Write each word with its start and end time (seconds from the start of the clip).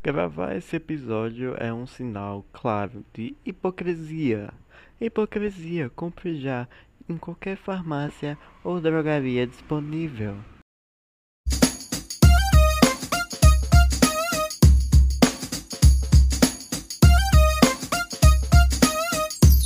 Gravar 0.00 0.56
esse 0.56 0.76
episódio 0.76 1.56
é 1.58 1.74
um 1.74 1.84
sinal 1.84 2.46
claro 2.52 3.04
de 3.12 3.34
hipocrisia. 3.44 4.50
Hipocrisia, 5.00 5.90
compre 5.90 6.40
já 6.40 6.68
em 7.08 7.16
qualquer 7.16 7.56
farmácia 7.56 8.38
ou 8.62 8.80
drogaria 8.80 9.44
disponível. 9.44 10.36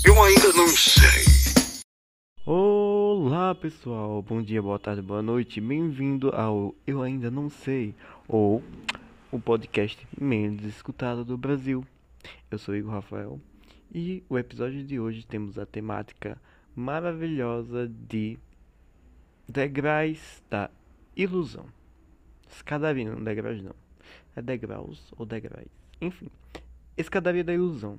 Eu 0.02 0.22
ainda 0.22 0.52
não 0.54 0.68
sei. 0.68 1.24
Olá 2.46 3.54
pessoal, 3.54 4.22
bom 4.22 4.40
dia, 4.40 4.62
boa 4.62 4.78
tarde, 4.78 5.02
boa 5.02 5.20
noite, 5.20 5.60
bem-vindo 5.60 6.30
ao 6.34 6.74
Eu 6.86 7.02
Ainda 7.02 7.30
Não 7.30 7.50
Sei, 7.50 7.94
ou 8.26 8.62
o 9.32 9.40
podcast 9.40 10.06
menos 10.20 10.62
escutado 10.62 11.24
do 11.24 11.38
Brasil. 11.38 11.86
Eu 12.50 12.58
sou 12.58 12.76
Igor 12.76 12.92
Rafael 12.92 13.40
e 13.90 14.22
o 14.28 14.38
episódio 14.38 14.84
de 14.84 15.00
hoje 15.00 15.26
temos 15.26 15.58
a 15.58 15.64
temática 15.64 16.38
maravilhosa 16.76 17.88
de 17.88 18.38
degraus 19.48 20.42
da 20.50 20.70
ilusão. 21.16 21.64
Escadaria, 22.46 23.10
não 23.10 23.24
degraus 23.24 23.62
não. 23.62 23.74
É 24.36 24.42
degraus 24.42 25.10
ou 25.16 25.24
degraus. 25.24 25.66
Enfim, 25.98 26.28
escadaria 26.94 27.42
da 27.42 27.54
ilusão. 27.54 27.98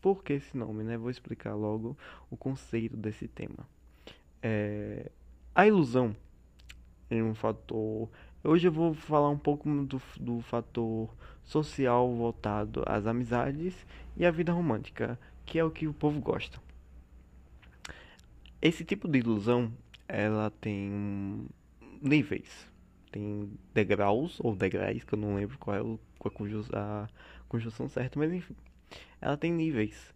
Por 0.00 0.24
que 0.24 0.32
esse 0.32 0.56
nome, 0.56 0.84
né? 0.84 0.96
Vou 0.96 1.10
explicar 1.10 1.54
logo 1.54 1.98
o 2.30 2.36
conceito 2.36 2.96
desse 2.96 3.28
tema. 3.28 3.68
É... 4.42 5.10
A 5.54 5.66
ilusão 5.66 6.16
é 7.10 7.22
um 7.22 7.34
fator. 7.34 8.08
Hoje 8.44 8.66
eu 8.66 8.72
vou 8.72 8.92
falar 8.92 9.30
um 9.30 9.38
pouco 9.38 9.70
do, 9.84 10.02
do 10.18 10.40
fator 10.40 11.08
social 11.44 12.12
voltado 12.12 12.82
às 12.86 13.06
amizades 13.06 13.86
e 14.16 14.26
à 14.26 14.32
vida 14.32 14.52
romântica, 14.52 15.16
que 15.46 15.60
é 15.60 15.64
o 15.64 15.70
que 15.70 15.86
o 15.86 15.94
povo 15.94 16.20
gosta. 16.20 16.60
Esse 18.60 18.84
tipo 18.84 19.06
de 19.06 19.20
ilusão, 19.20 19.72
ela 20.08 20.50
tem 20.60 21.46
níveis, 22.00 22.68
tem 23.12 23.48
degraus 23.72 24.40
ou 24.40 24.56
degraus, 24.56 25.04
que 25.04 25.14
eu 25.14 25.18
não 25.20 25.36
lembro 25.36 25.56
qual 25.56 25.76
é 25.76 25.80
o, 25.80 25.96
qual 26.18 26.34
a 26.72 27.08
conjunção 27.48 27.88
certa, 27.88 28.18
mas 28.18 28.32
enfim, 28.32 28.56
ela 29.20 29.36
tem 29.36 29.52
níveis. 29.52 30.12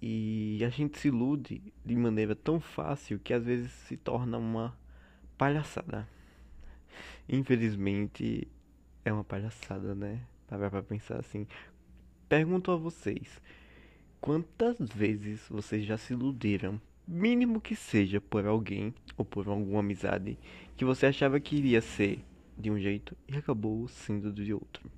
E 0.00 0.62
a 0.64 0.70
gente 0.70 0.98
se 0.98 1.08
ilude 1.08 1.74
de 1.84 1.94
maneira 1.94 2.34
tão 2.34 2.58
fácil 2.58 3.18
que 3.18 3.34
às 3.34 3.44
vezes 3.44 3.70
se 3.70 3.98
torna 3.98 4.38
uma 4.38 4.74
palhaçada. 5.36 6.15
Infelizmente 7.28 8.46
é 9.04 9.12
uma 9.12 9.24
palhaçada, 9.24 9.94
né? 9.94 10.20
Para 10.46 10.70
pra 10.70 10.82
pensar 10.82 11.18
assim. 11.18 11.46
Pergunto 12.28 12.70
a 12.70 12.76
vocês: 12.76 13.40
quantas 14.20 14.78
vezes 14.78 15.46
vocês 15.48 15.84
já 15.84 15.96
se 15.96 16.12
iludiram, 16.12 16.80
mínimo 17.06 17.60
que 17.60 17.74
seja 17.74 18.20
por 18.20 18.46
alguém 18.46 18.94
ou 19.16 19.24
por 19.24 19.48
alguma 19.48 19.80
amizade 19.80 20.38
que 20.76 20.84
você 20.84 21.06
achava 21.06 21.40
que 21.40 21.56
iria 21.56 21.80
ser 21.80 22.24
de 22.56 22.70
um 22.70 22.78
jeito 22.78 23.16
e 23.28 23.36
acabou 23.36 23.86
sendo 23.88 24.32
de 24.32 24.52
outro? 24.52 24.90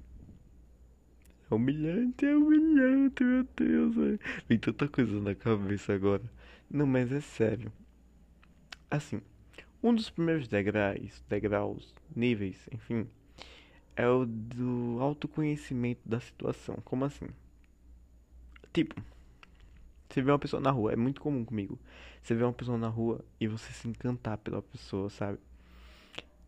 É 1.51 1.55
humilhante, 1.55 2.27
é 2.27 2.37
humilhante, 2.37 3.25
meu 3.25 3.47
Deus. 3.57 3.95
Véio. 3.95 4.20
Tem 4.47 4.59
tanta 4.59 4.87
coisa 4.87 5.19
na 5.20 5.35
cabeça 5.35 5.95
agora. 5.95 6.23
Não, 6.70 6.87
mas 6.87 7.11
é 7.11 7.20
sério. 7.20 7.73
Assim, 8.91 9.23
um 9.83 9.95
dos 9.95 10.11
primeiros 10.11 10.48
degraus, 10.48 11.25
degraus, 11.29 11.95
níveis, 12.15 12.69
enfim, 12.73 13.07
é 13.97 14.09
o 14.09 14.25
do 14.27 14.98
autoconhecimento 15.01 16.01
da 16.05 16.20
situação. 16.20 16.77
Como 16.85 17.05
assim? 17.05 17.29
Tipo, 18.73 19.01
você 20.09 20.23
vê 20.23 20.31
uma 20.31 20.39
pessoa 20.39 20.61
na 20.61 20.70
rua, 20.70 20.93
é 20.93 20.97
muito 20.97 21.20
comum 21.20 21.45
comigo. 21.45 21.79
Você 22.23 22.35
vê 22.35 22.45
uma 22.45 22.53
pessoa 22.53 22.79
na 22.79 22.89
rua 22.89 23.25
e 23.41 23.47
você 23.47 23.73
se 23.73 23.89
encantar 23.89 24.39
pela 24.39 24.63
pessoa, 24.63 25.11
sabe? 25.11 25.39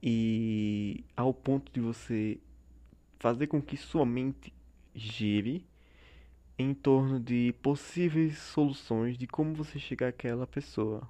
E 0.03 1.04
ao 1.16 1.33
ponto 1.34 1.71
de 1.72 1.81
você 1.81 2.38
fazer 3.19 3.47
com 3.47 3.60
que 3.60 3.77
sua 3.77 4.06
mente 4.06 4.53
gire 4.94 5.65
em 6.59 6.75
torno 6.75 7.21
de 7.21 7.54
possíveis 7.62 8.38
soluções 8.38 9.16
de 9.16 9.27
como 9.27 9.54
você 9.54 9.78
chegar 9.78 10.09
àquela 10.09 10.47
pessoa. 10.47 11.09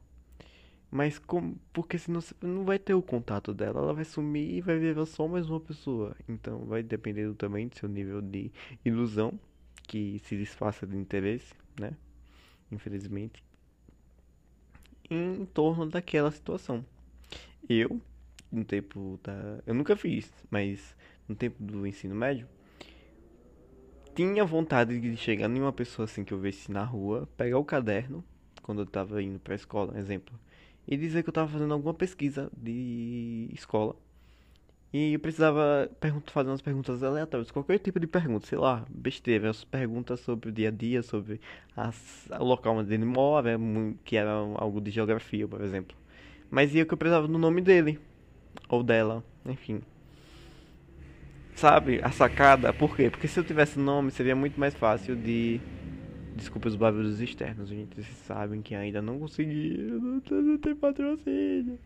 Mas 0.91 1.19
como, 1.21 1.57
porque 1.73 1.97
senão 1.97 2.21
você 2.21 2.35
não 2.43 2.65
vai 2.65 2.79
ter 2.79 2.95
o 2.95 3.03
contato 3.03 3.55
dela, 3.55 3.81
ela 3.81 3.95
vai 3.95 4.05
sumir 4.05 4.57
e 4.57 4.61
vai 4.61 4.77
viver 4.77 5.07
só 5.07 5.29
mais 5.29 5.49
uma 5.49 5.61
pessoa. 5.61 6.17
Então 6.29 6.65
vai 6.65 6.83
depender 6.83 7.33
também 7.35 7.69
do 7.69 7.77
seu 7.77 7.89
nível 7.89 8.21
de 8.21 8.51
ilusão, 8.85 9.39
que 9.87 10.19
se 10.25 10.37
disfarça 10.37 10.87
de 10.87 10.97
interesse, 10.97 11.55
né? 11.79 11.93
Infelizmente. 12.73 13.43
Em 15.09 15.45
torno 15.47 15.87
daquela 15.87 16.31
situação. 16.33 16.85
Eu, 17.69 18.01
no 18.51 18.65
tempo 18.65 19.19
da. 19.23 19.63
Eu 19.65 19.75
nunca 19.75 19.95
fiz, 19.95 20.33
mas 20.51 20.97
no 21.29 21.37
tempo 21.37 21.63
do 21.63 21.87
ensino 21.87 22.17
médio, 22.17 22.49
tinha 24.15 24.45
vontade 24.45 25.01
de 25.01 25.17
chegar 25.17 25.49
em 25.49 25.61
uma 25.61 25.73
pessoa 25.73 26.05
assim 26.05 26.25
que 26.25 26.35
eu 26.35 26.39
visse 26.39 26.71
na 26.73 26.83
rua, 26.83 27.29
pegar 27.37 27.59
o 27.59 27.65
caderno, 27.65 28.25
quando 28.61 28.83
eu 28.83 28.87
tava 28.87 29.23
indo 29.23 29.39
pra 29.39 29.55
escola, 29.55 29.97
exemplo, 29.97 30.39
e 30.91 30.97
dizer 30.97 31.23
que 31.23 31.29
eu 31.29 31.33
tava 31.33 31.51
fazendo 31.51 31.73
alguma 31.73 31.95
pesquisa 31.95 32.51
de 32.57 33.49
escola. 33.55 33.95
E 34.93 35.13
eu 35.13 35.21
precisava 35.21 35.89
fazer 36.27 36.51
umas 36.51 36.61
perguntas 36.61 37.01
aleatórias, 37.01 37.53
qualquer 37.53 37.79
tipo 37.79 38.01
de 38.01 38.09
pergunta, 38.09 38.45
sei 38.45 38.59
lá, 38.59 38.85
besteira, 38.91 39.53
perguntas 39.71 40.19
sobre 40.19 40.49
o 40.49 40.53
dia 40.53 40.67
a 40.67 40.73
dia, 40.73 41.01
sobre 41.01 41.41
as, 41.77 42.29
o 42.41 42.43
local 42.43 42.77
onde 42.77 42.93
ele 42.93 43.05
mora, 43.05 43.57
que 44.05 44.17
era 44.17 44.33
algo 44.33 44.81
de 44.81 44.91
geografia, 44.91 45.47
por 45.47 45.61
exemplo. 45.61 45.97
Mas 46.51 46.75
ia 46.75 46.85
que 46.85 46.93
eu 46.93 46.99
precisava 46.99 47.29
do 47.29 47.39
nome 47.39 47.61
dele, 47.61 48.01
ou 48.69 48.83
dela, 48.83 49.23
enfim. 49.47 49.81
Sabe, 51.55 52.01
a 52.03 52.11
sacada, 52.11 52.73
por 52.73 52.97
quê? 52.97 53.09
Porque 53.11 53.29
se 53.29 53.39
eu 53.39 53.45
tivesse 53.45 53.79
nome, 53.79 54.11
seria 54.11 54.35
muito 54.35 54.59
mais 54.59 54.75
fácil 54.75 55.15
de. 55.15 55.61
Desculpa 56.37 56.69
os 56.69 56.77
barulhos 56.77 57.21
externos, 57.21 57.69
gente. 57.69 57.95
Vocês 57.95 58.17
sabem 58.19 58.63
que 58.63 58.75
ainda 58.75 59.03
não 59.03 59.19
consegui. 59.19 59.77
Não 60.31 60.59
tem 60.59 60.75
patrocínio. 60.75 61.79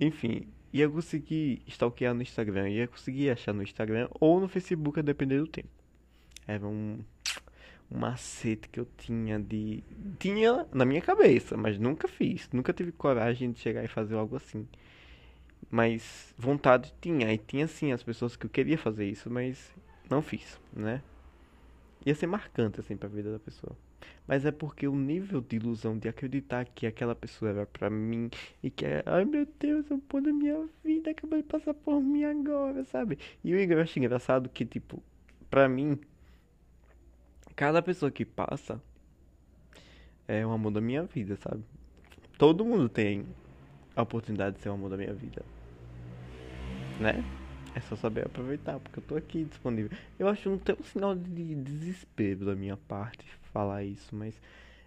Enfim, 0.00 0.46
ia 0.72 0.88
conseguir 0.88 1.62
stalkear 1.68 2.14
no 2.14 2.22
Instagram, 2.22 2.68
ia 2.68 2.88
conseguir 2.88 3.30
achar 3.30 3.52
no 3.52 3.62
Instagram 3.62 4.08
ou 4.20 4.40
no 4.40 4.48
Facebook, 4.48 4.98
a 4.98 5.02
depender 5.02 5.38
do 5.38 5.46
tempo. 5.46 5.68
Era 6.46 6.66
um, 6.66 6.98
um 7.90 7.98
macete 7.98 8.68
que 8.68 8.80
eu 8.80 8.86
tinha 8.98 9.38
de. 9.38 9.84
Tinha 10.18 10.66
na 10.72 10.84
minha 10.84 11.00
cabeça, 11.00 11.56
mas 11.56 11.78
nunca 11.78 12.08
fiz. 12.08 12.48
Nunca 12.52 12.72
tive 12.72 12.92
coragem 12.92 13.52
de 13.52 13.60
chegar 13.60 13.84
e 13.84 13.88
fazer 13.88 14.16
algo 14.16 14.36
assim. 14.36 14.66
Mas 15.70 16.34
vontade 16.36 16.92
tinha, 17.00 17.32
e 17.32 17.38
tinha 17.38 17.66
sim 17.66 17.92
as 17.92 18.02
pessoas 18.02 18.36
que 18.36 18.46
eu 18.46 18.50
queria 18.50 18.76
fazer 18.76 19.08
isso, 19.08 19.30
mas 19.30 19.74
não 20.10 20.20
fiz, 20.20 20.60
né? 20.72 21.02
Ia 22.04 22.14
ser 22.14 22.26
marcante 22.26 22.80
assim 22.80 22.96
pra 22.96 23.08
vida 23.08 23.32
da 23.32 23.38
pessoa. 23.38 23.76
Mas 24.26 24.44
é 24.44 24.50
porque 24.50 24.86
o 24.86 24.94
nível 24.94 25.40
de 25.40 25.56
ilusão 25.56 25.98
de 25.98 26.08
acreditar 26.08 26.64
que 26.66 26.86
aquela 26.86 27.14
pessoa 27.14 27.50
era 27.50 27.66
pra 27.66 27.88
mim 27.88 28.30
e 28.62 28.70
que 28.70 28.84
é, 28.84 29.02
ai 29.06 29.24
meu 29.24 29.46
Deus, 29.58 29.90
eu 29.90 29.98
pôr 29.98 30.20
na 30.20 30.32
minha 30.32 30.68
vida, 30.84 31.10
acabou 31.10 31.38
de 31.38 31.44
passar 31.44 31.74
por 31.74 32.00
mim 32.00 32.24
agora, 32.24 32.84
sabe? 32.84 33.18
E 33.42 33.52
eu 33.52 33.80
acho 33.80 33.98
engraçado 33.98 34.48
que, 34.48 34.64
tipo, 34.64 35.02
pra 35.48 35.68
mim, 35.68 35.98
cada 37.56 37.80
pessoa 37.82 38.10
que 38.10 38.24
passa 38.24 38.80
é 40.28 40.44
o 40.46 40.50
amor 40.50 40.72
da 40.72 40.80
minha 40.80 41.04
vida, 41.04 41.36
sabe? 41.36 41.62
Todo 42.38 42.64
mundo 42.64 42.88
tem 42.88 43.26
a 43.96 44.02
oportunidade 44.02 44.56
de 44.56 44.62
ser 44.62 44.68
o 44.68 44.72
amor 44.72 44.90
da 44.90 44.96
minha 44.96 45.14
vida 45.14 45.44
né? 46.98 47.24
É 47.74 47.80
só 47.80 47.96
saber 47.96 48.26
aproveitar, 48.26 48.78
porque 48.78 49.00
eu 49.00 49.02
tô 49.02 49.16
aqui 49.16 49.44
disponível. 49.44 49.96
Eu 50.18 50.28
acho 50.28 50.42
que 50.42 50.48
não 50.48 50.58
tem 50.58 50.76
um 50.78 50.84
sinal 50.84 51.14
de 51.14 51.54
desespero 51.56 52.46
da 52.46 52.54
minha 52.54 52.76
parte 52.76 53.24
falar 53.52 53.82
isso, 53.82 54.14
mas 54.14 54.40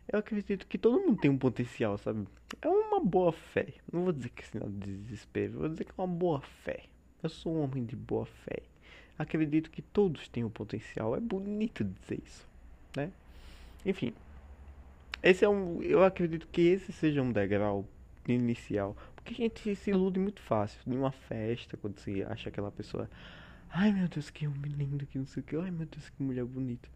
eu 0.07 0.19
acredito 0.19 0.65
que 0.67 0.77
todo 0.77 1.01
mundo 1.01 1.19
tem 1.19 1.29
um 1.29 1.38
potencial, 1.38 1.97
sabe? 1.97 2.25
É 2.61 2.67
uma 2.67 3.00
boa 3.01 3.33
fé. 3.33 3.67
Não 3.91 4.03
vou 4.03 4.13
dizer 4.13 4.29
que 4.29 4.41
é 4.41 4.45
sinal 4.45 4.69
de 4.69 4.97
desespero, 4.97 5.59
vou 5.59 5.69
dizer 5.69 5.83
que 5.83 5.91
é 5.91 6.01
uma 6.01 6.07
boa 6.07 6.39
fé. 6.41 6.83
Eu 7.21 7.29
sou 7.29 7.56
um 7.56 7.61
homem 7.61 7.83
de 7.83 7.95
boa 7.95 8.25
fé. 8.25 8.61
Acredito 9.19 9.69
que 9.69 9.81
todos 9.81 10.27
têm 10.29 10.44
um 10.44 10.50
potencial. 10.50 11.15
É 11.15 11.19
bonito 11.19 11.83
dizer 11.83 12.21
isso, 12.23 12.47
né? 12.95 13.11
Enfim, 13.85 14.13
esse 15.21 15.44
é 15.44 15.50
um. 15.50 15.81
Eu 15.81 16.03
acredito 16.03 16.47
que 16.51 16.61
esse 16.61 16.94
seja 16.94 17.21
um 17.21 17.31
degrau 17.31 17.85
inicial 18.33 18.95
porque 19.27 19.44
a 19.44 19.45
gente 19.45 19.75
se 19.75 19.89
ilude 19.89 20.19
muito 20.19 20.41
fácil. 20.41 20.79
Em 20.88 20.97
uma 20.97 21.12
festa, 21.12 21.75
quando 21.75 22.00
você 22.00 22.25
acha 22.29 22.47
aquela 22.47 22.71
pessoa. 22.71 23.09
Ai 23.69 23.91
meu 23.91 24.07
Deus, 24.07 24.29
que 24.29 24.47
homem 24.47 24.71
lindo, 24.71 25.06
que 25.06 25.18
não 25.18 25.25
sei 25.25 25.44
o 25.44 25.45
que. 25.45 25.56
Ai 25.57 25.69
meu 25.69 25.85
Deus, 25.85 26.09
que 26.09 26.24
mulher 26.24 26.45
bonita. 26.45 26.88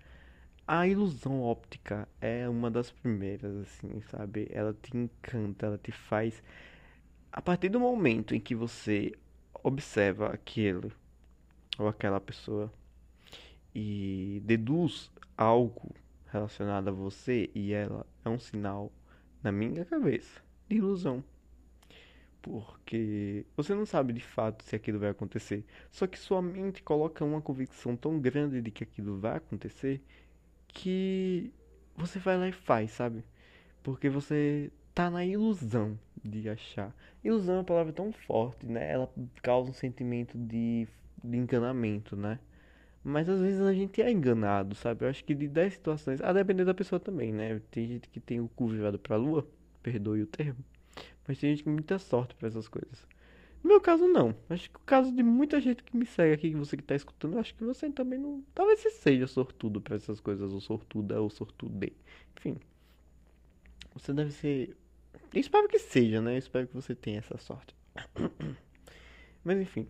A 0.66 0.88
ilusão 0.88 1.42
óptica 1.42 2.08
é 2.22 2.48
uma 2.48 2.72
das 2.72 2.90
primeiras, 2.90 3.54
assim, 3.58 4.02
sabe? 4.04 4.48
Ela 4.50 4.74
te 4.74 4.96
encanta, 4.96 5.66
ela 5.66 5.78
te 5.78 5.92
faz. 5.92 6.42
A 7.34 7.42
partir 7.42 7.68
do 7.68 7.82
momento 7.82 8.34
em 8.34 8.40
que 8.40 8.56
você 8.56 9.12
observa 9.62 10.28
aquele 10.28 10.90
ou 11.78 11.90
aquela 11.90 12.22
pessoa 12.22 12.72
e 13.76 14.42
deduz 14.46 15.12
algo 15.38 15.94
relacionado 16.32 16.88
a 16.88 16.94
você 16.94 17.50
e 17.54 17.74
ela 17.74 18.06
é 18.24 18.30
um 18.30 18.40
sinal 18.40 18.90
na 19.44 19.52
minha 19.52 19.84
cabeça 19.84 20.42
de 20.72 20.78
ilusão. 20.78 21.24
Porque 22.42 23.46
você 23.56 23.76
não 23.76 23.86
sabe 23.86 24.14
de 24.14 24.22
fato 24.22 24.64
se 24.64 24.76
aquilo 24.76 25.00
vai 25.00 25.10
acontecer. 25.10 25.64
Só 25.92 26.08
que 26.08 26.18
sua 26.18 26.42
mente 26.42 26.82
coloca 26.82 27.24
uma 27.24 27.42
convicção 27.42 27.96
tão 27.96 28.20
grande 28.20 28.62
de 28.62 28.72
que 28.72 28.84
aquilo 28.84 29.20
vai 29.20 29.38
acontecer 29.38 30.02
que 30.68 31.54
você 31.96 32.18
vai 32.20 32.38
lá 32.38 32.48
e 32.48 32.52
faz, 32.52 32.92
sabe? 32.92 33.24
Porque 33.84 34.10
você 34.10 34.72
tá 34.96 35.10
na 35.10 35.26
ilusão 35.26 36.00
de 36.24 36.50
achar. 36.50 36.96
Ilusão 37.24 37.56
é 37.56 37.58
uma 37.60 37.64
palavra 37.64 37.94
tão 37.94 38.12
forte, 38.12 38.66
né? 38.66 38.92
Ela 38.92 39.12
causa 39.44 39.70
um 39.70 39.74
sentimento 39.74 40.38
de, 40.38 40.88
de 41.24 41.38
enganamento, 41.38 42.16
né? 42.16 42.40
Mas 43.04 43.28
às 43.30 43.42
vezes 43.42 43.62
a 43.62 43.74
gente 43.74 44.02
é 44.02 44.12
enganado, 44.12 44.76
sabe? 44.76 45.06
Eu 45.06 45.10
acho 45.10 45.24
que 45.26 45.36
de 45.36 45.48
10 45.48 45.74
situações, 45.74 46.22
a 46.22 46.32
depender 46.34 46.66
da 46.66 46.74
pessoa 46.74 47.00
também, 47.00 47.34
né? 47.34 47.62
Tem 47.72 47.88
gente 47.88 48.08
que 48.10 48.20
tem 48.20 48.40
o 48.40 48.48
cu 48.50 48.68
virado 48.68 48.98
pra 49.00 49.16
lua, 49.18 49.48
perdoe 49.82 50.24
o 50.24 50.28
termo. 50.28 50.64
Mas 51.28 51.38
tem 51.38 51.52
gente 51.52 51.64
com 51.64 51.72
muita 51.72 52.00
sorte 52.00 52.36
pra 52.36 52.48
essas 52.48 52.68
coisas. 52.68 53.08
No 53.64 53.70
meu 53.70 53.82
caso, 53.82 54.08
não. 54.08 54.36
Acho 54.50 54.70
que 54.70 54.76
o 54.76 54.82
caso 54.86 55.14
de 55.14 55.22
muita 55.22 55.62
gente 55.62 55.84
que 55.84 55.96
me 55.96 56.06
segue 56.06 56.34
aqui, 56.34 56.50
que 56.50 56.56
você 56.56 56.76
que 56.76 56.84
tá 56.84 56.96
escutando, 56.96 57.38
acho 57.38 57.54
que 57.54 57.64
você 57.64 57.90
também 57.90 58.18
não. 58.18 58.44
Talvez 58.56 58.80
você 58.80 58.90
seja 58.90 59.28
sortudo 59.28 59.80
pra 59.80 59.96
essas 59.96 60.20
coisas, 60.20 60.52
ou 60.52 60.60
sortuda, 60.60 61.22
ou 61.22 61.30
sortude. 61.30 61.94
Enfim. 62.38 62.58
Você 63.94 64.14
deve 64.14 64.32
ser. 64.32 64.76
Eu 65.34 65.40
espero 65.40 65.68
que 65.68 65.78
seja, 65.78 66.22
né? 66.22 66.34
Eu 66.34 66.40
espero 66.40 66.68
que 66.68 66.74
você 66.74 66.96
tenha 66.96 67.20
essa 67.20 67.38
sorte. 67.38 67.76
Mas 69.44 69.60
enfim. 69.60 69.88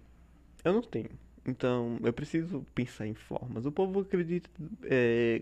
Eu 0.63 0.73
não 0.73 0.81
tenho. 0.81 1.09
Então, 1.45 1.97
eu 2.03 2.13
preciso 2.13 2.65
pensar 2.75 3.07
em 3.07 3.15
formas. 3.15 3.65
O 3.65 3.71
povo 3.71 4.01
acredita 4.01 4.49
é, 4.83 5.41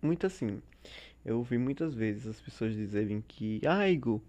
muito 0.00 0.26
assim. 0.26 0.60
Eu 1.24 1.38
ouvi 1.38 1.56
muitas 1.56 1.94
vezes 1.94 2.26
as 2.26 2.40
pessoas 2.40 2.74
dizerem 2.74 3.22
que, 3.26 3.60
ah, 3.66 3.88
Igor, 3.88 4.20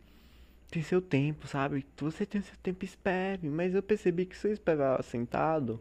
tem 0.69 0.81
seu 0.81 1.01
tempo, 1.01 1.47
sabe? 1.47 1.85
Você 1.97 2.25
tem 2.25 2.41
seu 2.41 2.55
tempo, 2.61 2.85
espere. 2.85 3.49
Mas 3.49 3.73
eu 3.75 3.83
percebi 3.83 4.25
que 4.25 4.37
se 4.37 4.47
eu 4.47 4.53
esperar 4.53 5.03
sentado, 5.03 5.79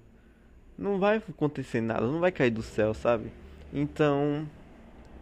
não 0.77 0.99
vai 0.99 1.17
acontecer 1.17 1.81
nada, 1.81 2.07
não 2.07 2.21
vai 2.21 2.33
cair 2.33 2.51
do 2.51 2.63
céu, 2.63 2.95
sabe? 2.95 3.31
Então, 3.73 4.49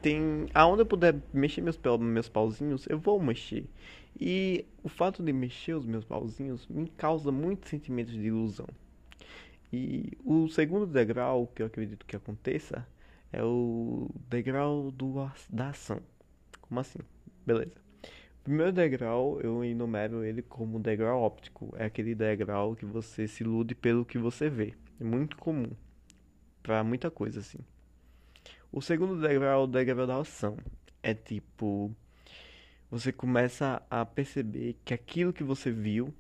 tem. 0.03 0.47
Aonde 0.55 0.83
eu 0.83 0.87
puder 0.87 1.17
mexer 1.33 1.61
meus, 1.61 1.79
meus 2.01 2.29
pauzinhos, 2.29 2.87
eu 2.89 2.99
vou 2.99 3.21
mexer. 3.21 3.65
E 4.19 4.65
o 4.83 4.89
fato 4.89 5.23
de 5.23 5.33
mexer 5.33 5.75
os 5.75 5.87
meus 5.87 6.05
pauzinhos 6.05 6.67
me 6.69 6.89
causa 6.89 7.31
muitos 7.31 7.71
sentimentos 7.71 8.13
de 8.13 8.27
ilusão. 8.27 8.67
E 9.73 10.13
o 10.25 10.49
segundo 10.49 10.87
degrau 10.87 11.47
que 11.55 11.63
eu 11.63 11.67
acredito 11.67 12.05
que 12.05 12.17
aconteça 12.17 12.87
é 13.33 13.43
o 13.43 14.11
degrau 14.29 14.91
do, 14.91 15.31
da 15.49 15.69
ação. 15.69 16.01
Como 16.61 16.81
assim? 16.81 16.99
Beleza. 17.47 17.75
O 18.41 18.43
primeiro 18.43 18.73
degrau 18.73 19.41
eu 19.41 19.65
enumero 19.65 20.25
ele 20.25 20.43
como 20.43 20.81
degrau 20.81 21.21
óptico. 21.21 21.75
É 21.77 21.85
aquele 21.85 22.15
degrau 22.15 22.75
que 22.75 22.85
você 22.85 23.29
se 23.29 23.43
ilude 23.43 23.75
pelo 23.75 24.05
que 24.05 24.19
você 24.19 24.49
vê. 24.49 24.75
É 25.01 25.05
muito 25.05 25.37
comum 25.37 25.71
para 26.63 26.83
muita 26.83 27.11
coisa 27.11 27.41
assim. 27.41 27.59
O 28.73 28.81
segundo 28.81 29.21
degrau 29.21 29.61
é 29.61 29.65
o 29.65 29.67
degrau 29.67 30.07
da 30.07 30.19
ação. 30.19 30.57
É 31.03 31.15
tipo 31.15 31.95
você 32.91 33.13
começa 33.13 33.81
a 33.89 34.05
perceber 34.05 34.77
que 34.85 34.93
aquilo 34.93 35.33
que 35.33 35.45
você 35.45 35.71
viu, 35.71 36.13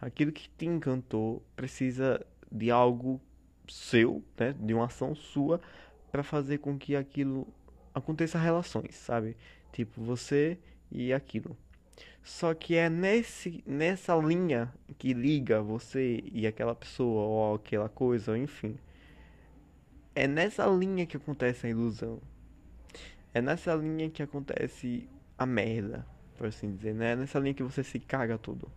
aquilo 0.00 0.32
que 0.32 0.48
te 0.48 0.66
encantou, 0.66 1.40
precisa 1.54 2.24
de 2.50 2.68
algo 2.68 3.20
seu, 3.68 4.24
né, 4.36 4.52
de 4.58 4.74
uma 4.74 4.86
ação 4.86 5.14
sua 5.14 5.60
para 6.10 6.22
fazer 6.22 6.58
com 6.58 6.78
que 6.78 6.96
aquilo 6.96 7.46
aconteça 7.94 8.38
relações, 8.38 8.94
sabe? 8.94 9.36
Tipo 9.72 10.02
você 10.02 10.58
e 10.90 11.12
aquilo. 11.12 11.56
Só 12.22 12.54
que 12.54 12.74
é 12.74 12.90
nesse 12.90 13.62
nessa 13.66 14.16
linha 14.16 14.72
que 14.98 15.14
liga 15.14 15.62
você 15.62 16.22
e 16.32 16.46
aquela 16.46 16.74
pessoa 16.74 17.22
ou 17.22 17.54
aquela 17.54 17.88
coisa, 17.88 18.32
ou 18.32 18.36
enfim. 18.36 18.76
É 20.14 20.26
nessa 20.26 20.66
linha 20.66 21.06
que 21.06 21.16
acontece 21.16 21.66
a 21.66 21.70
ilusão. 21.70 22.20
É 23.32 23.40
nessa 23.40 23.74
linha 23.74 24.10
que 24.10 24.22
acontece 24.22 25.08
a 25.38 25.44
merda, 25.46 26.06
por 26.36 26.46
assim 26.46 26.74
dizer, 26.74 26.94
né? 26.94 27.12
É 27.12 27.16
nessa 27.16 27.38
linha 27.38 27.54
que 27.54 27.62
você 27.62 27.84
se 27.84 28.00
caga 28.00 28.38
tudo. 28.38 28.70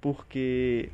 Porque 0.00 0.90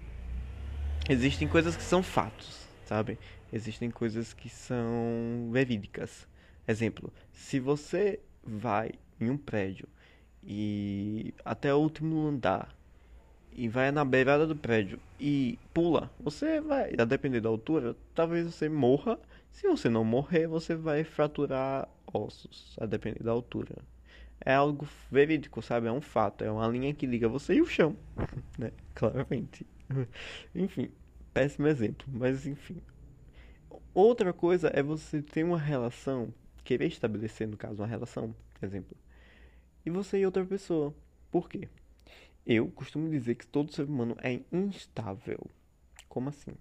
existem 1.08 1.48
coisas 1.48 1.76
que 1.76 1.82
são 1.82 2.02
fatos, 2.02 2.68
sabe? 2.84 3.18
Existem 3.52 3.90
coisas 3.90 4.32
que 4.32 4.48
são 4.48 5.48
verídicas. 5.50 6.28
Exemplo, 6.66 7.12
se 7.32 7.58
você 7.58 8.20
vai 8.42 8.90
em 9.20 9.30
um 9.30 9.36
prédio 9.36 9.88
e 10.44 11.34
até 11.44 11.72
o 11.72 11.78
último 11.78 12.26
andar 12.26 12.74
e 13.52 13.68
vai 13.68 13.90
na 13.90 14.04
beirada 14.04 14.46
do 14.46 14.54
prédio 14.54 15.00
e 15.18 15.58
pula, 15.72 16.10
você 16.20 16.60
vai, 16.60 16.94
a 16.98 17.04
depender 17.04 17.40
da 17.40 17.48
altura, 17.48 17.96
talvez 18.14 18.46
você 18.46 18.68
morra. 18.68 19.18
Se 19.50 19.66
você 19.66 19.88
não 19.88 20.04
morrer, 20.04 20.46
você 20.46 20.76
vai 20.76 21.02
fraturar 21.02 21.88
ossos, 22.06 22.76
a 22.80 22.86
depender 22.86 23.22
da 23.22 23.32
altura. 23.32 23.76
É 24.40 24.54
algo 24.54 24.86
verídico, 25.10 25.60
sabe? 25.60 25.88
É 25.88 25.92
um 25.92 26.00
fato, 26.00 26.44
é 26.44 26.50
uma 26.50 26.68
linha 26.68 26.94
que 26.94 27.06
liga 27.06 27.28
você 27.28 27.54
e 27.54 27.60
o 27.60 27.66
chão, 27.66 27.96
né? 28.56 28.70
Claramente. 28.94 29.66
enfim, 30.54 30.90
péssimo 31.34 31.66
exemplo, 31.66 32.06
mas 32.12 32.46
enfim. 32.46 32.76
Outra 34.00 34.32
coisa 34.32 34.70
é 34.72 34.80
você 34.80 35.20
ter 35.20 35.42
uma 35.42 35.58
relação, 35.58 36.32
querer 36.62 36.86
estabelecer, 36.86 37.48
no 37.48 37.56
caso, 37.56 37.82
uma 37.82 37.88
relação, 37.88 38.32
exemplo, 38.62 38.96
e 39.84 39.90
você 39.90 40.20
e 40.20 40.24
outra 40.24 40.44
pessoa. 40.44 40.94
Por 41.32 41.48
quê? 41.48 41.68
Eu 42.46 42.68
costumo 42.68 43.10
dizer 43.10 43.34
que 43.34 43.44
todo 43.44 43.74
ser 43.74 43.86
humano 43.86 44.16
é 44.22 44.38
instável. 44.52 45.44
Como 46.08 46.28
assim? 46.28 46.52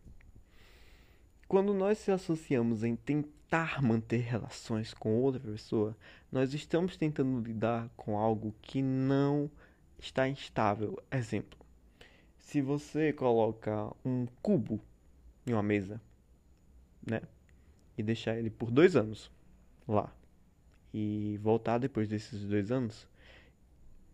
Quando 1.47 1.75
nós 1.75 1.99
se 1.99 2.11
associamos 2.11 2.83
em 2.83 2.95
tentar 2.95 3.83
manter 3.83 4.21
relações 4.21 4.91
com 4.95 5.21
outra 5.21 5.39
pessoa, 5.39 5.95
nós 6.31 6.55
estamos 6.55 6.97
tentando 6.97 7.39
lidar 7.47 7.87
com 7.95 8.17
algo 8.17 8.51
que 8.63 8.81
não 8.81 9.47
está 9.99 10.27
instável. 10.27 10.99
Exemplo: 11.11 11.59
se 12.39 12.63
você 12.63 13.13
coloca 13.13 13.93
um 14.03 14.25
cubo 14.41 14.81
em 15.45 15.53
uma 15.53 15.61
mesa, 15.61 16.01
né? 17.09 17.21
E 17.97 18.03
deixar 18.03 18.37
ele 18.37 18.49
por 18.49 18.69
dois 18.69 18.95
anos 18.95 19.31
lá. 19.87 20.13
E 20.93 21.39
voltar 21.41 21.77
depois 21.77 22.07
desses 22.07 22.45
dois 22.45 22.71
anos, 22.71 23.07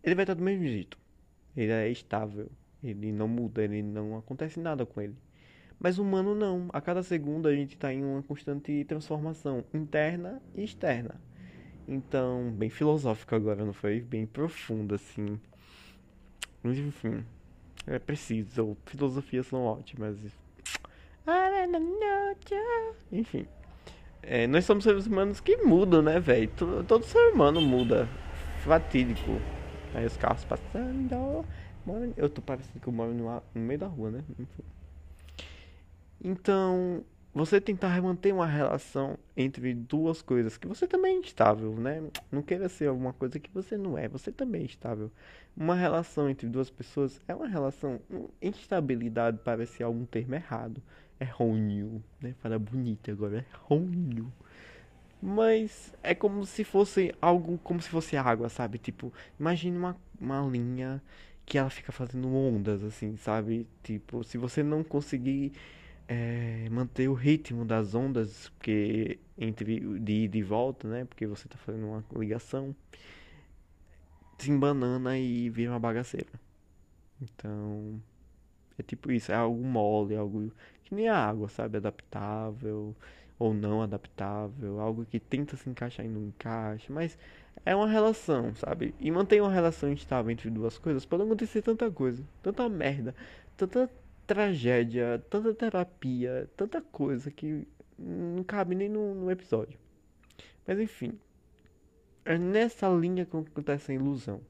ele 0.04 0.16
vai 0.16 0.24
estar 0.24 0.34
do 0.34 0.44
mesmo 0.44 0.66
jeito. 0.66 0.98
Ele 1.56 1.72
é 1.72 1.90
estável. 1.90 2.50
Ele 2.84 3.12
não 3.12 3.28
muda, 3.28 3.64
ele 3.64 3.82
não 3.82 4.18
acontece 4.18 4.60
nada 4.60 4.86
com 4.86 5.02
ele. 5.02 5.16
Mas 5.80 5.98
o 5.98 6.04
humano 6.04 6.36
não. 6.36 6.70
A 6.74 6.82
cada 6.82 7.04
segundo 7.04 7.48
a 7.48 7.56
gente 7.56 7.76
está 7.76 7.94
em 7.94 8.04
uma 8.04 8.22
constante 8.24 8.84
transformação 8.86 9.64
interna 9.74 10.42
e 10.56 10.64
externa. 10.64 11.20
Então, 11.88 12.52
bem 12.52 12.70
filosófico 12.70 13.36
agora, 13.36 13.66
não 13.66 13.74
foi? 13.74 14.02
Bem 14.02 14.26
profundo, 14.26 14.96
assim. 14.96 15.40
Mas 16.62 16.78
enfim. 16.78 17.26
É 17.86 18.00
preciso. 18.00 18.78
Filosofias 18.86 19.48
são 19.48 19.64
ótimas. 19.64 20.18
Enfim. 23.12 23.48
É, 24.22 24.48
nós 24.48 24.66
somos 24.66 24.84
seres 24.84 25.06
humanos 25.06 25.40
que 25.40 25.58
mudam, 25.58 26.02
né, 26.02 26.20
velho? 26.20 26.50
Todo, 26.56 26.84
todo, 26.84 27.06
ser 27.06 27.34
humano 27.34 27.62
muda. 27.62 28.08
Fatídico. 28.64 29.32
Aí 29.94 30.06
os 30.06 30.18
carros 30.18 30.44
passando. 30.46 31.46
Eu 32.16 32.30
tô 32.30 32.42
parecendo 32.42 32.80
que 32.80 32.88
eu 32.88 32.94
moro 32.94 33.14
no, 33.14 33.26
no 33.54 33.62
meio 33.62 33.80
da 33.80 33.88
rua, 33.88 34.12
né? 34.12 34.24
Enfim. 34.40 34.64
Então, 36.24 37.04
você 37.34 37.60
tentar 37.60 38.02
manter 38.02 38.34
uma 38.34 38.46
relação 38.46 39.18
entre 39.36 39.74
duas 39.74 40.22
coisas 40.22 40.56
que 40.56 40.68
você 40.68 40.88
também 40.88 41.18
é 41.18 41.20
instável, 41.20 41.74
né? 41.76 42.04
Não 42.32 42.42
queira 42.42 42.70
ser 42.70 42.88
alguma 42.88 43.12
coisa 43.12 43.40
que 43.40 43.50
você 43.52 43.76
não 43.78 43.98
é, 43.98 44.08
você 44.08 44.32
também 44.32 44.62
é 44.62 44.66
instável. 44.66 45.12
Uma 45.56 45.76
relação 45.76 46.30
entre 46.30 46.48
duas 46.48 46.70
pessoas 46.70 47.20
é 47.28 47.36
uma 47.36 47.48
relação. 47.48 48.00
Instabilidade 48.42 49.40
parece 49.44 49.84
algum 49.84 50.06
termo 50.06 50.36
errado. 50.36 50.82
É 51.24 51.26
ruim, 51.26 52.04
né? 52.22 52.36
Fala 52.42 52.60
bonito 52.60 53.10
agora, 53.10 53.38
é 53.40 53.46
ruim. 53.64 54.30
Mas 55.22 55.94
é 56.04 56.14
como 56.14 56.46
se 56.46 56.66
fosse 56.66 57.16
algo, 57.22 57.58
como 57.60 57.82
se 57.82 57.88
fosse 57.88 58.18
água, 58.18 58.50
sabe? 58.50 58.78
Tipo, 58.78 59.14
imagine 59.40 59.78
uma, 59.78 59.96
uma 60.20 60.42
linha 60.42 61.02
que 61.46 61.58
ela 61.58 61.70
fica 61.70 61.94
fazendo 61.94 62.28
ondas, 62.28 62.84
assim, 62.84 63.16
sabe? 63.16 63.66
Tipo, 63.82 64.22
se 64.26 64.38
você 64.38 64.62
não 64.62 64.84
conseguir 64.84 65.54
é, 66.10 66.68
manter 66.70 67.08
o 67.08 67.14
ritmo 67.14 67.64
das 67.64 67.96
ondas 67.96 68.50
porque 68.50 69.18
entre 69.38 69.80
de 70.00 70.26
ida 70.26 70.38
e 70.38 70.44
volta, 70.44 70.90
né? 70.90 71.06
Porque 71.06 71.26
você 71.26 71.48
está 71.48 71.58
fazendo 71.58 71.88
uma 71.88 72.04
ligação, 72.18 72.76
se 74.38 74.52
embanana 74.52 75.18
e 75.18 75.50
vira 75.50 75.72
uma 75.72 75.80
bagaceira. 75.80 76.28
Então, 77.22 78.02
é 78.78 78.84
tipo 78.84 79.10
isso, 79.10 79.32
é 79.32 79.36
algo 79.36 79.64
mole, 79.64 80.18
algo 80.18 80.52
nem 80.94 81.10
a 81.10 81.18
água, 81.18 81.50
sabe? 81.50 81.78
Adaptável. 81.78 82.96
ou 83.40 83.54
não 83.54 83.82
adaptável, 83.82 84.80
algo 84.80 85.06
que 85.06 85.20
tenta 85.20 85.58
se 85.58 85.70
encaixar 85.70 86.06
e 86.06 86.10
não 86.10 86.22
encaixa, 86.28 86.94
mas 86.94 87.18
é 87.66 87.76
uma 87.76 87.88
relação, 87.88 88.54
sabe? 88.56 88.94
E 89.00 89.12
manter 89.12 89.42
uma 89.42 89.52
relação 89.52 89.92
instável 89.92 90.32
entre 90.32 90.50
duas 90.50 90.78
coisas 90.78 91.06
pode 91.06 91.24
acontecer 91.24 91.62
tanta 91.62 91.90
coisa, 91.92 92.24
tanta 92.42 92.68
merda, 92.70 93.16
tanta 93.58 93.90
tragédia, 94.28 95.24
tanta 95.30 95.54
terapia, 95.54 96.50
tanta 96.56 96.82
coisa 96.82 97.32
que 97.32 97.68
não 97.98 98.44
cabe 98.44 98.76
nem 98.76 98.90
no, 98.90 99.14
no 99.16 99.32
episódio. 99.32 99.78
Mas 100.66 100.80
enfim, 100.80 101.20
é 102.26 102.38
nessa 102.38 102.88
linha 102.90 103.26
que 103.26 103.36
acontece 103.36 103.92
a 103.92 103.96
ilusão. 103.96 104.42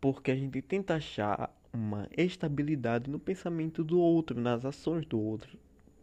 Porque 0.00 0.32
a 0.32 0.36
gente 0.36 0.60
tenta 0.62 0.94
achar 0.94 1.50
uma 1.72 2.08
estabilidade 2.16 3.10
no 3.10 3.18
pensamento 3.18 3.82
do 3.82 3.98
outro, 3.98 4.40
nas 4.40 4.64
ações 4.64 5.06
do 5.06 5.18
outro. 5.18 5.58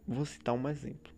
Vou 0.06 0.24
citar 0.24 0.54
um 0.54 0.68
exemplo. 0.68 1.12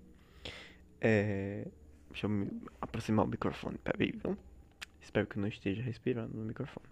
É... 1.01 1.67
Deixa 2.11 2.27
eu 2.27 2.49
aproximar 2.81 3.25
o 3.25 3.29
microfone. 3.29 3.79
Peraí, 3.79 4.13
viu? 4.13 4.37
Espero 5.01 5.27
que 5.27 5.39
não 5.39 5.49
esteja 5.49 5.83
respirando 5.83 6.37
no 6.37 6.45
microfone. 6.45 6.87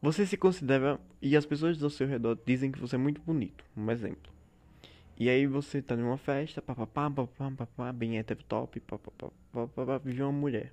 Você 0.00 0.26
se 0.26 0.36
considera. 0.36 0.98
E 1.20 1.36
as 1.36 1.46
pessoas 1.46 1.82
ao 1.82 1.90
seu 1.90 2.06
redor 2.06 2.38
dizem 2.46 2.72
que 2.72 2.78
você 2.78 2.96
é 2.96 2.98
muito 2.98 3.20
bonito. 3.20 3.64
Um 3.76 3.90
exemplo. 3.90 4.32
E 5.16 5.28
aí 5.28 5.46
você 5.46 5.80
tá 5.80 5.94
numa 5.94 6.18
festa, 6.18 6.60
papapá, 6.60 7.08
papapá, 7.08 7.50
papapá, 7.50 7.92
bem 7.92 8.18
hétero 8.18 8.42
top, 8.44 8.80
papapá, 8.80 9.30
papapá, 9.52 9.98
vive 9.98 10.22
uma 10.22 10.32
mulher. 10.32 10.72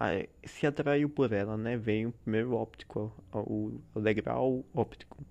Aí, 0.00 0.30
se 0.44 0.66
atraiu 0.66 1.10
por 1.10 1.30
ela, 1.30 1.58
né? 1.58 1.76
Vem 1.76 2.06
o 2.06 2.12
primeiro 2.12 2.54
óptico, 2.54 3.12
o, 3.34 3.78
o 3.94 4.00
degrau 4.00 4.64
óptico. 4.72 5.22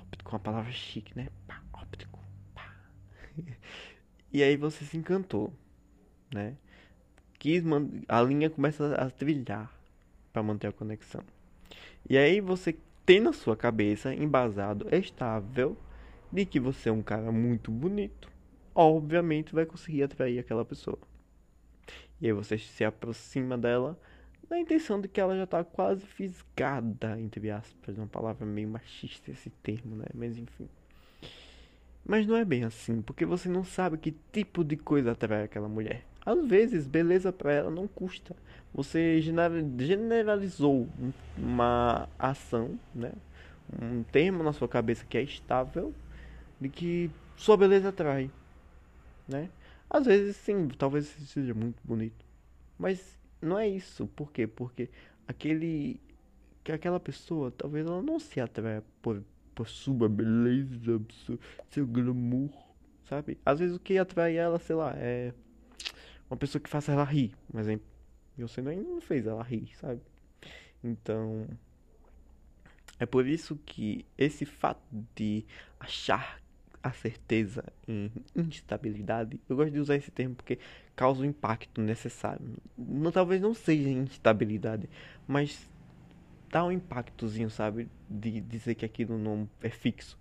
Óptico 0.00 0.30
é 0.30 0.32
uma 0.32 0.38
palavra 0.38 0.70
chique, 0.70 1.12
né? 1.18 1.28
Pá, 1.44 1.60
óptico. 1.72 2.20
Pá. 2.54 2.72
e 4.32 4.44
aí 4.44 4.56
você 4.56 4.84
se 4.84 4.96
encantou, 4.96 5.52
né? 6.32 6.56
Quis 7.36 7.64
a 8.06 8.22
linha 8.22 8.48
começa 8.48 8.94
a 8.94 9.10
trilhar 9.10 9.76
para 10.32 10.40
manter 10.40 10.68
a 10.68 10.72
conexão. 10.72 11.24
E 12.08 12.16
aí 12.16 12.40
você 12.40 12.76
tem 13.04 13.18
na 13.18 13.32
sua 13.32 13.56
cabeça 13.56 14.14
embasado 14.14 14.86
estável 14.94 15.76
de 16.30 16.46
que 16.46 16.60
você 16.60 16.90
é 16.90 16.92
um 16.92 17.02
cara 17.02 17.32
muito 17.32 17.72
bonito, 17.72 18.30
obviamente 18.72 19.52
vai 19.52 19.66
conseguir 19.66 20.04
atrair 20.04 20.38
aquela 20.38 20.64
pessoa. 20.64 20.98
E 22.24 22.28
aí 22.28 22.32
você 22.32 22.56
se 22.56 22.82
aproxima 22.82 23.58
dela 23.58 24.00
na 24.48 24.58
intenção 24.58 24.98
de 24.98 25.06
que 25.06 25.20
ela 25.20 25.36
já 25.36 25.44
está 25.44 25.62
quase 25.62 26.06
fisgada, 26.06 27.20
entre 27.20 27.50
aspas, 27.50 27.98
uma 27.98 28.06
palavra 28.06 28.46
meio 28.46 28.66
machista 28.66 29.30
esse 29.30 29.50
termo, 29.62 29.94
né? 29.94 30.06
Mas 30.14 30.38
enfim. 30.38 30.66
Mas 32.02 32.26
não 32.26 32.34
é 32.34 32.42
bem 32.42 32.64
assim, 32.64 33.02
porque 33.02 33.26
você 33.26 33.46
não 33.46 33.62
sabe 33.62 33.98
que 33.98 34.16
tipo 34.32 34.64
de 34.64 34.74
coisa 34.74 35.12
atrai 35.12 35.44
aquela 35.44 35.68
mulher. 35.68 36.02
Às 36.24 36.46
vezes, 36.46 36.86
beleza 36.86 37.30
para 37.30 37.52
ela 37.52 37.70
não 37.70 37.86
custa. 37.86 38.34
Você 38.72 39.20
generalizou 39.20 40.88
uma 41.36 42.08
ação, 42.18 42.80
né? 42.94 43.12
Um 43.82 44.02
termo 44.02 44.42
na 44.42 44.54
sua 44.54 44.66
cabeça 44.66 45.04
que 45.04 45.18
é 45.18 45.22
estável, 45.22 45.92
de 46.58 46.70
que 46.70 47.10
sua 47.36 47.58
beleza 47.58 47.90
atrai, 47.90 48.30
né? 49.28 49.50
Às 49.88 50.06
vezes 50.06 50.36
sim, 50.36 50.68
talvez 50.68 51.06
seja 51.06 51.54
muito 51.54 51.80
bonito. 51.84 52.24
Mas 52.78 53.18
não 53.40 53.58
é 53.58 53.68
isso. 53.68 54.06
Por 54.08 54.32
quê? 54.32 54.46
Porque 54.46 54.90
aquele 55.26 56.00
que 56.64 56.72
aquela 56.72 56.98
pessoa, 56.98 57.50
talvez 57.50 57.86
ela 57.86 58.02
não 58.02 58.18
se 58.18 58.40
atraia 58.40 58.82
por, 59.02 59.22
por 59.54 59.68
sua 59.68 60.08
beleza, 60.08 61.00
seu, 61.26 61.38
seu 61.68 61.86
glamour, 61.86 62.50
sabe? 63.06 63.38
Às 63.44 63.58
vezes 63.58 63.76
o 63.76 63.78
que 63.80 63.98
atrai 63.98 64.36
ela, 64.36 64.58
sei 64.58 64.74
lá, 64.74 64.94
é 64.96 65.34
uma 66.30 66.38
pessoa 66.38 66.60
que 66.60 66.70
faça 66.70 66.90
ela 66.90 67.04
rir, 67.04 67.34
por 67.50 67.60
exemplo. 67.60 67.86
E 68.38 68.42
você 68.42 68.62
não 68.62 69.00
fez 69.00 69.26
ela 69.26 69.42
rir, 69.42 69.68
sabe? 69.76 70.00
Então, 70.82 71.46
é 72.98 73.06
por 73.06 73.26
isso 73.26 73.56
que 73.64 74.06
esse 74.16 74.44
fato 74.46 74.82
de 75.14 75.44
achar 75.78 76.40
a 76.84 76.92
certeza 76.92 77.64
em 77.88 78.12
instabilidade, 78.36 79.40
eu 79.48 79.56
gosto 79.56 79.72
de 79.72 79.80
usar 79.80 79.96
esse 79.96 80.10
termo 80.10 80.34
porque 80.34 80.58
causa 80.94 81.22
o 81.22 81.24
impacto 81.24 81.80
necessário. 81.80 82.46
Não, 82.76 83.10
talvez 83.10 83.40
não 83.40 83.54
seja 83.54 83.88
instabilidade, 83.88 84.86
mas 85.26 85.66
dá 86.50 86.62
um 86.62 86.70
impactozinho, 86.70 87.48
sabe? 87.48 87.88
De 88.08 88.38
dizer 88.42 88.74
que 88.74 88.84
aquilo 88.84 89.16
não 89.16 89.48
é 89.62 89.70
fixo. 89.70 90.18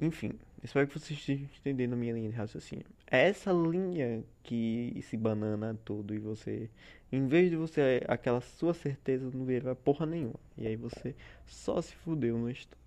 Enfim, 0.00 0.32
espero 0.60 0.88
que 0.88 0.98
vocês 0.98 1.16
estejam 1.16 1.48
entendendo 1.60 1.92
a 1.92 1.96
minha 1.96 2.14
linha 2.14 2.30
de 2.30 2.36
raciocínio. 2.36 2.86
É 3.08 3.28
essa 3.28 3.52
linha 3.52 4.24
que 4.42 4.98
se 5.04 5.16
banana 5.16 5.78
todo 5.84 6.12
e 6.12 6.18
você, 6.18 6.68
em 7.12 7.28
vez 7.28 7.48
de 7.48 7.54
você, 7.54 8.02
aquela 8.08 8.40
sua 8.40 8.74
certeza 8.74 9.30
não 9.32 9.44
vira 9.44 9.76
porra 9.76 10.04
nenhuma. 10.04 10.40
E 10.56 10.66
aí 10.66 10.74
você 10.74 11.14
só 11.46 11.80
se 11.80 11.94
fudeu 11.94 12.36
na 12.38 12.50
história, 12.50 12.84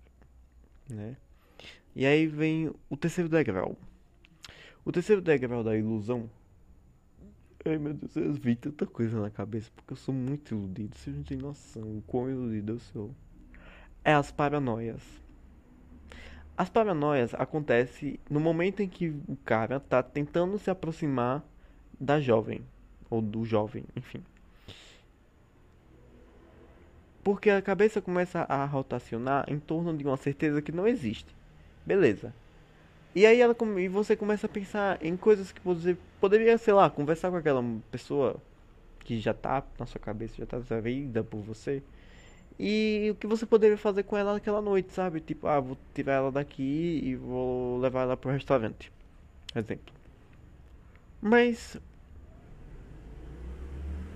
né? 0.90 1.16
E 1.94 2.06
aí 2.06 2.26
vem 2.26 2.72
o 2.88 2.96
terceiro 2.96 3.28
degrau. 3.28 3.76
O 4.84 4.90
terceiro 4.90 5.20
degrau 5.20 5.62
da 5.62 5.76
ilusão. 5.76 6.28
Ai 7.64 7.78
meu 7.78 7.94
Deus, 7.94 8.16
eu 8.16 8.32
vi 8.32 8.56
tanta 8.56 8.86
coisa 8.86 9.20
na 9.20 9.30
cabeça 9.30 9.70
porque 9.76 9.92
eu 9.92 9.96
sou 9.96 10.14
muito 10.14 10.54
iludido. 10.54 10.96
Você 10.96 11.10
não 11.10 11.22
tem 11.22 11.36
noção 11.36 11.82
o 11.82 12.02
quão 12.06 12.30
iludido 12.30 12.72
eu 12.72 12.78
sou. 12.78 13.14
É 14.02 14.14
as 14.14 14.32
paranoias. 14.32 15.02
As 16.56 16.68
paranoias 16.68 17.34
acontecem 17.34 18.18
no 18.28 18.40
momento 18.40 18.80
em 18.80 18.88
que 18.88 19.08
o 19.28 19.36
cara 19.44 19.78
tá 19.78 20.02
tentando 20.02 20.58
se 20.58 20.70
aproximar 20.70 21.44
da 22.00 22.20
jovem. 22.20 22.62
Ou 23.10 23.20
do 23.20 23.44
jovem, 23.44 23.84
enfim. 23.94 24.22
Porque 27.22 27.50
a 27.50 27.62
cabeça 27.62 28.00
começa 28.00 28.40
a 28.40 28.64
rotacionar 28.64 29.44
em 29.46 29.58
torno 29.60 29.96
de 29.96 30.04
uma 30.04 30.16
certeza 30.16 30.60
que 30.60 30.72
não 30.72 30.88
existe. 30.88 31.41
Beleza. 31.86 32.34
E 33.14 33.26
aí 33.26 33.40
ela 33.40 33.56
e 33.78 33.88
você 33.88 34.16
começa 34.16 34.46
a 34.46 34.50
pensar 34.50 34.98
em 35.04 35.16
coisas 35.16 35.52
que 35.52 35.60
você 35.62 35.96
poderia, 36.20 36.56
sei 36.58 36.74
lá, 36.74 36.88
conversar 36.90 37.30
com 37.30 37.36
aquela 37.36 37.62
pessoa 37.90 38.42
que 39.00 39.20
já 39.20 39.34
tá 39.34 39.64
na 39.78 39.86
sua 39.86 40.00
cabeça, 40.00 40.36
já 40.38 40.46
tá 40.46 40.58
atraída 40.58 41.24
por 41.24 41.40
você. 41.42 41.82
E 42.58 43.10
o 43.12 43.16
que 43.16 43.26
você 43.26 43.46
poderia 43.46 43.78
fazer 43.78 44.04
com 44.04 44.16
ela 44.16 44.34
naquela 44.34 44.62
noite, 44.62 44.92
sabe? 44.92 45.20
Tipo, 45.20 45.46
ah, 45.48 45.60
vou 45.60 45.78
tirar 45.94 46.14
ela 46.14 46.32
daqui 46.32 47.00
e 47.04 47.16
vou 47.16 47.78
levar 47.80 48.02
ela 48.02 48.16
pro 48.16 48.30
restaurante. 48.32 48.92
Exemplo. 49.54 49.94
Mas. 51.20 51.78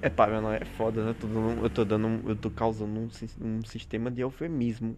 É 0.02 0.08
paranoia, 0.10 0.58
é 0.62 0.64
foda, 0.64 1.04
né? 1.04 1.10
Eu 1.10 1.14
tô 1.14 1.26
dando, 1.26 1.64
eu 1.64 1.70
tô, 1.70 1.84
dando, 1.84 2.30
eu 2.30 2.36
tô 2.36 2.50
causando 2.50 3.00
um, 3.00 3.08
um 3.40 3.64
sistema 3.64 4.10
de 4.10 4.20
eufemismo 4.20 4.96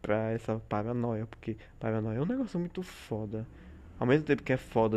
pra 0.00 0.30
essa 0.30 0.60
paranoia, 0.68 1.26
porque 1.26 1.56
paranoia 1.78 2.18
é 2.18 2.22
um 2.22 2.26
negócio 2.26 2.58
muito 2.58 2.82
foda. 2.82 3.46
Ao 3.98 4.06
mesmo 4.06 4.24
tempo 4.24 4.42
que 4.42 4.52
é 4.52 4.56
foda, 4.56 4.96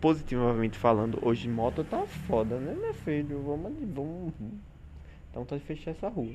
positivamente 0.00 0.76
falando, 0.76 1.18
hoje 1.22 1.48
moto 1.48 1.82
tá 1.82 2.06
foda, 2.06 2.58
né, 2.58 2.74
meu 2.74 2.94
filho? 2.94 3.42
Vamos, 3.42 3.72
vamos. 3.80 4.34
Então 5.30 5.44
tá 5.44 5.56
de 5.56 5.64
fechar 5.64 5.92
essa 5.92 6.08
rua. 6.08 6.34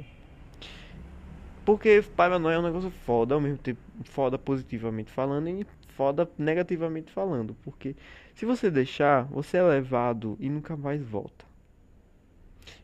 Porque 1.63 2.03
paranoia 2.15 2.55
é 2.55 2.59
um 2.59 2.63
negócio 2.63 2.89
foda, 2.89 3.35
ao 3.35 3.41
mesmo 3.41 3.59
tempo 3.59 3.79
foda 4.05 4.39
positivamente 4.39 5.11
falando 5.11 5.47
e 5.49 5.67
foda 5.89 6.27
negativamente 6.37 7.11
falando. 7.11 7.55
Porque 7.63 7.95
se 8.33 8.45
você 8.45 8.71
deixar, 8.71 9.25
você 9.25 9.57
é 9.57 9.61
levado 9.61 10.35
e 10.39 10.49
nunca 10.49 10.75
mais 10.75 11.01
volta. 11.01 11.45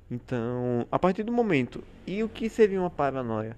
Então, 0.10 0.86
a 0.92 1.00
partir 1.00 1.24
do 1.24 1.32
momento. 1.32 1.84
E 2.06 2.22
o 2.24 2.30
que 2.30 2.48
seria 2.50 2.80
uma 2.80 2.90
paranoia? 2.90 3.58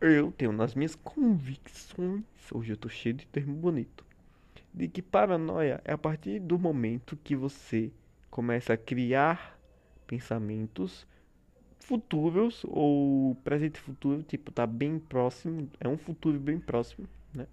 Eu 0.00 0.32
tenho 0.32 0.52
nas 0.52 0.74
minhas 0.74 0.94
convicções, 0.94 2.22
hoje 2.52 2.72
eu 2.72 2.76
tô 2.76 2.88
cheio 2.88 3.14
de 3.14 3.26
termo 3.26 3.54
bonito, 3.54 4.04
de 4.72 4.88
que 4.88 5.02
paranoia 5.02 5.80
é 5.84 5.92
a 5.92 5.98
partir 5.98 6.38
do 6.40 6.58
momento 6.58 7.16
que 7.16 7.34
você 7.34 7.90
começa 8.30 8.74
a 8.74 8.76
criar 8.76 9.58
pensamentos 10.06 11.06
futuros 11.80 12.64
ou 12.68 13.34
presente 13.36 13.80
futuro, 13.80 14.22
tipo, 14.22 14.52
tá 14.52 14.66
bem 14.66 14.98
próximo, 14.98 15.68
é 15.80 15.88
um 15.88 15.98
futuro 15.98 16.38
bem 16.38 16.58
próximo, 16.60 17.08
né? 17.34 17.46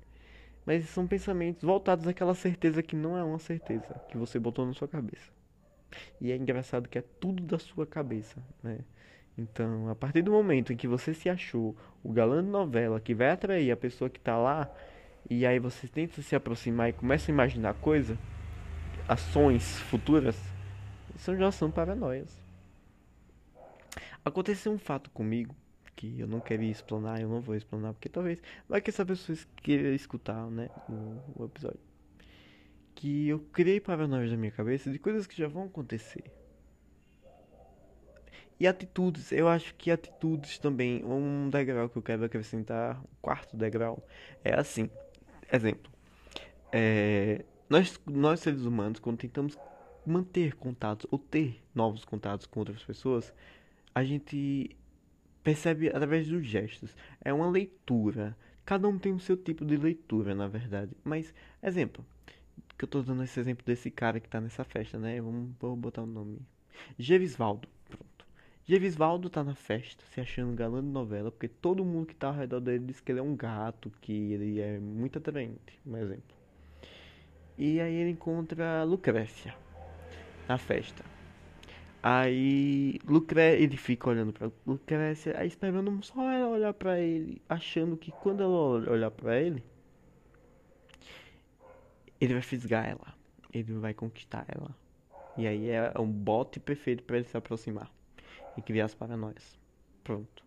Mas 0.66 0.90
são 0.90 1.08
pensamentos 1.08 1.64
voltados 1.64 2.08
àquela 2.08 2.36
certeza 2.36 2.84
que 2.84 2.96
não 2.96 3.18
é 3.18 3.24
uma 3.24 3.40
certeza, 3.40 3.96
que 4.08 4.18
você 4.18 4.40
botou 4.40 4.66
na 4.66 4.74
sua 4.74 4.88
cabeça. 4.88 5.32
E 6.20 6.32
é 6.32 6.36
engraçado 6.36 6.90
que 6.90 6.98
é 6.98 7.04
tudo 7.20 7.44
da 7.44 7.60
sua 7.60 7.86
cabeça, 7.86 8.42
né? 8.64 8.80
Então, 9.38 9.90
a 9.90 9.96
partir 9.96 10.22
do 10.22 10.32
momento 10.32 10.72
em 10.72 10.78
que 10.78 10.88
você 10.88 11.14
se 11.14 11.30
achou 11.30 11.76
o 12.04 12.12
galã 12.12 12.44
de 12.44 12.50
novela 12.50 13.00
que 13.00 13.14
vai 13.14 13.32
atrair 13.32 13.72
a 13.72 13.78
pessoa 13.78 14.10
que 14.10 14.20
está 14.20 14.38
lá, 14.38 14.70
e 15.30 15.46
aí 15.46 15.60
você 15.60 15.88
tenta 15.88 16.22
se 16.22 16.36
aproximar 16.36 16.90
e 16.90 16.94
começa 16.94 17.32
a 17.32 17.34
imaginar 17.34 17.74
coisa, 17.76 18.18
ações 19.08 19.80
futuras, 19.82 20.38
isso 21.16 21.36
já 21.36 21.52
são 21.52 21.70
paranoias. 21.72 22.42
Aconteceu 24.24 24.72
um 24.72 24.80
fato 24.80 25.10
comigo 25.12 25.56
que 25.96 26.20
eu 26.20 26.28
não 26.28 26.40
queria 26.40 26.72
explanar, 26.72 27.22
eu 27.22 27.30
não 27.30 27.42
vou 27.42 27.56
explanar, 27.56 27.94
porque 27.94 28.10
talvez 28.10 28.42
vai 28.68 28.82
que 28.82 28.90
essa 28.90 29.06
pessoa 29.06 29.38
queira 29.58 29.90
escutar, 29.96 30.50
né, 30.50 30.70
o, 30.90 31.42
o 31.42 31.46
episódio. 31.46 31.80
que 32.96 33.28
eu 33.30 33.40
criei 33.52 33.80
paranoias 33.80 34.32
na 34.32 34.38
minha 34.38 34.52
cabeça 34.52 34.92
de 34.92 35.00
coisas 35.00 35.28
que 35.28 35.38
já 35.38 35.48
vão 35.48 35.66
acontecer. 35.66 36.24
E 38.60 38.68
atitudes, 38.68 39.32
eu 39.32 39.48
acho 39.48 39.76
que 39.76 39.92
atitudes 39.92 40.58
também, 40.58 41.04
um 41.04 41.50
degrau 41.50 41.90
que 41.90 41.98
eu 41.98 42.02
quero 42.02 42.24
acrescentar, 42.24 43.00
um 43.02 43.16
quarto 43.22 43.58
degrau, 43.58 44.02
é 44.44 44.54
assim. 44.54 44.90
Exemplo, 45.52 45.92
é, 46.72 47.44
nós, 47.70 48.00
nós 48.06 48.40
seres 48.40 48.62
humanos, 48.62 49.00
quando 49.00 49.18
tentamos 49.18 49.58
manter 50.06 50.56
contatos 50.56 51.08
ou 51.12 51.20
ter 51.20 51.62
novos 51.74 52.06
contatos 52.06 52.46
com 52.46 52.60
outras 52.60 52.84
pessoas, 52.84 53.34
a 53.94 54.04
gente 54.04 54.76
percebe 55.44 55.90
através 55.90 56.28
dos 56.28 56.46
gestos. 56.46 56.96
É 57.22 57.34
uma 57.34 57.50
leitura. 57.50 58.38
Cada 58.66 58.88
um 58.88 58.98
tem 58.98 59.14
o 59.14 59.20
seu 59.20 59.38
tipo 59.38 59.66
de 59.66 59.78
leitura, 59.78 60.34
na 60.34 60.48
verdade. 60.48 60.92
Mas, 61.04 61.34
exemplo, 61.62 62.06
que 62.78 62.86
eu 62.86 62.88
tô 62.88 63.02
dando 63.02 63.24
esse 63.24 63.40
exemplo 63.40 63.66
desse 63.66 63.92
cara 63.92 64.20
que 64.20 64.30
tá 64.30 64.40
nessa 64.42 64.64
festa, 64.64 64.98
né? 64.98 65.20
Vamos, 65.22 65.52
vou 65.60 65.76
botar 65.76 66.02
o 66.02 66.06
um 66.06 66.08
nome. 66.08 66.40
Gevisvaldo. 66.98 67.68
Pronto. 67.90 68.15
Gevisvaldo 68.68 69.30
tá 69.30 69.44
na 69.44 69.54
festa, 69.54 70.04
se 70.12 70.20
achando 70.20 70.56
galã 70.56 70.82
de 70.82 70.88
novela, 70.88 71.30
porque 71.30 71.48
todo 71.48 71.86
mundo 71.86 72.08
que 72.08 72.16
tá 72.16 72.30
ao 72.30 72.34
redor 72.34 72.60
dele 72.60 72.86
diz 72.88 73.00
que 73.00 73.12
ele 73.12 73.20
é 73.20 73.22
um 73.22 73.36
gato, 73.36 73.92
que 74.02 74.34
ele 74.34 74.60
é 74.60 74.80
muito 74.80 75.20
atraente, 75.20 75.80
um 75.86 75.96
exemplo. 75.96 76.36
E 77.60 77.80
aí 77.80 77.94
ele 77.94 78.10
encontra 78.10 78.84
Lucrécia 78.84 79.56
na 80.48 80.58
festa. 80.58 81.06
Aí 82.02 83.00
Lucrécia, 83.08 83.64
ele 83.64 83.78
fica 83.78 84.10
olhando 84.10 84.34
pra 84.34 84.50
Lucrécia, 84.66 85.38
aí 85.38 85.48
esperando 85.48 86.04
só 86.04 86.32
ela 86.32 86.48
olhar 86.48 86.74
pra 86.74 87.00
ele, 87.00 87.40
achando 87.48 87.96
que 87.96 88.12
quando 88.12 88.42
ela 88.42 88.92
olhar 88.92 89.12
pra 89.12 89.40
ele, 89.40 89.64
ele 92.20 92.34
vai 92.34 92.42
fisgar 92.42 92.90
ela, 92.90 93.14
ele 93.54 93.74
vai 93.74 93.94
conquistar 93.94 94.44
ela. 94.48 94.76
E 95.38 95.46
aí 95.46 95.70
é 95.70 95.94
um 96.00 96.10
bote 96.12 96.60
perfeito 96.60 97.04
para 97.04 97.18
ele 97.18 97.28
se 97.28 97.38
aproximar 97.38 97.94
e 98.58 98.62
criar 98.62 98.86
as 98.86 98.96
paranoias. 98.96 99.60
Pronto. 100.04 100.44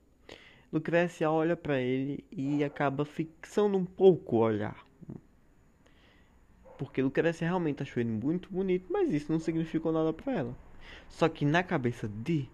Lucrécia 0.73 1.31
olha 1.31 1.57
para 1.57 1.81
ele 1.81 2.25
e 2.31 2.63
acaba 2.63 3.05
fixando 3.05 3.77
um 3.77 3.85
pouco 3.85 4.37
o 4.37 4.41
olhar. 4.41 4.85
Porque 6.77 7.03
Lucrécia 7.03 7.47
realmente 7.47 7.83
achou 7.83 8.01
ele 8.01 8.11
muito 8.11 8.53
bonito, 8.53 8.87
mas 8.91 9.13
isso 9.13 9.33
não 9.33 9.41
significou 9.41 9.91
nada 9.91 10.13
para 10.13 10.33
ela. 10.33 10.57
Só 11.09 11.29
que 11.29 11.45
na 11.45 11.63
cabeça 11.63 12.07
de 12.07 12.49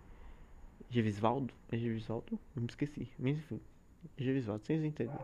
Gevisvaldo, 0.88 1.52
é 1.70 1.76
Gevisvaldo? 1.76 2.38
Eu 2.54 2.62
me 2.62 2.68
esqueci, 2.68 3.08
mas 3.18 3.36
enfim, 3.36 3.60
Gevisvaldo, 4.16 4.64
vocês 4.64 4.82
entendem. 4.82 5.18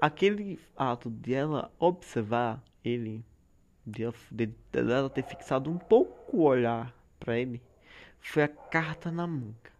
Aquele 0.00 0.58
ato 0.76 1.08
de 1.08 1.32
ela 1.32 1.72
observar 1.78 2.62
ele, 2.84 3.24
de 3.86 4.02
ela, 4.02 4.14
de, 4.30 4.46
de 4.46 4.54
ela 4.72 5.08
ter 5.08 5.22
fixado 5.22 5.70
um 5.70 5.78
pouco 5.78 6.36
o 6.36 6.42
olhar 6.42 6.94
para 7.18 7.38
ele, 7.38 7.62
foi 8.28 8.42
a 8.42 8.48
carta 8.48 9.10
na 9.10 9.26
manga. 9.26 9.72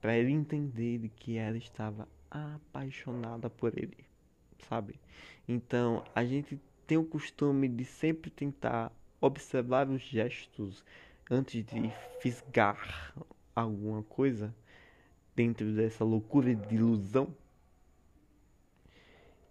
Para 0.00 0.16
ele 0.16 0.32
entender 0.32 0.98
de 0.98 1.08
que 1.08 1.36
ela 1.36 1.56
estava 1.56 2.06
apaixonada 2.30 3.48
por 3.48 3.76
ele, 3.76 4.04
sabe? 4.68 5.00
Então, 5.48 6.04
a 6.14 6.24
gente 6.24 6.60
tem 6.86 6.98
o 6.98 7.04
costume 7.04 7.68
de 7.68 7.84
sempre 7.84 8.30
tentar 8.30 8.92
observar 9.20 9.88
os 9.88 10.02
gestos 10.02 10.84
antes 11.30 11.64
de 11.64 11.90
fisgar 12.20 13.14
alguma 13.54 14.02
coisa 14.02 14.54
dentro 15.34 15.72
dessa 15.72 16.04
loucura 16.04 16.54
de 16.54 16.74
ilusão. 16.74 17.34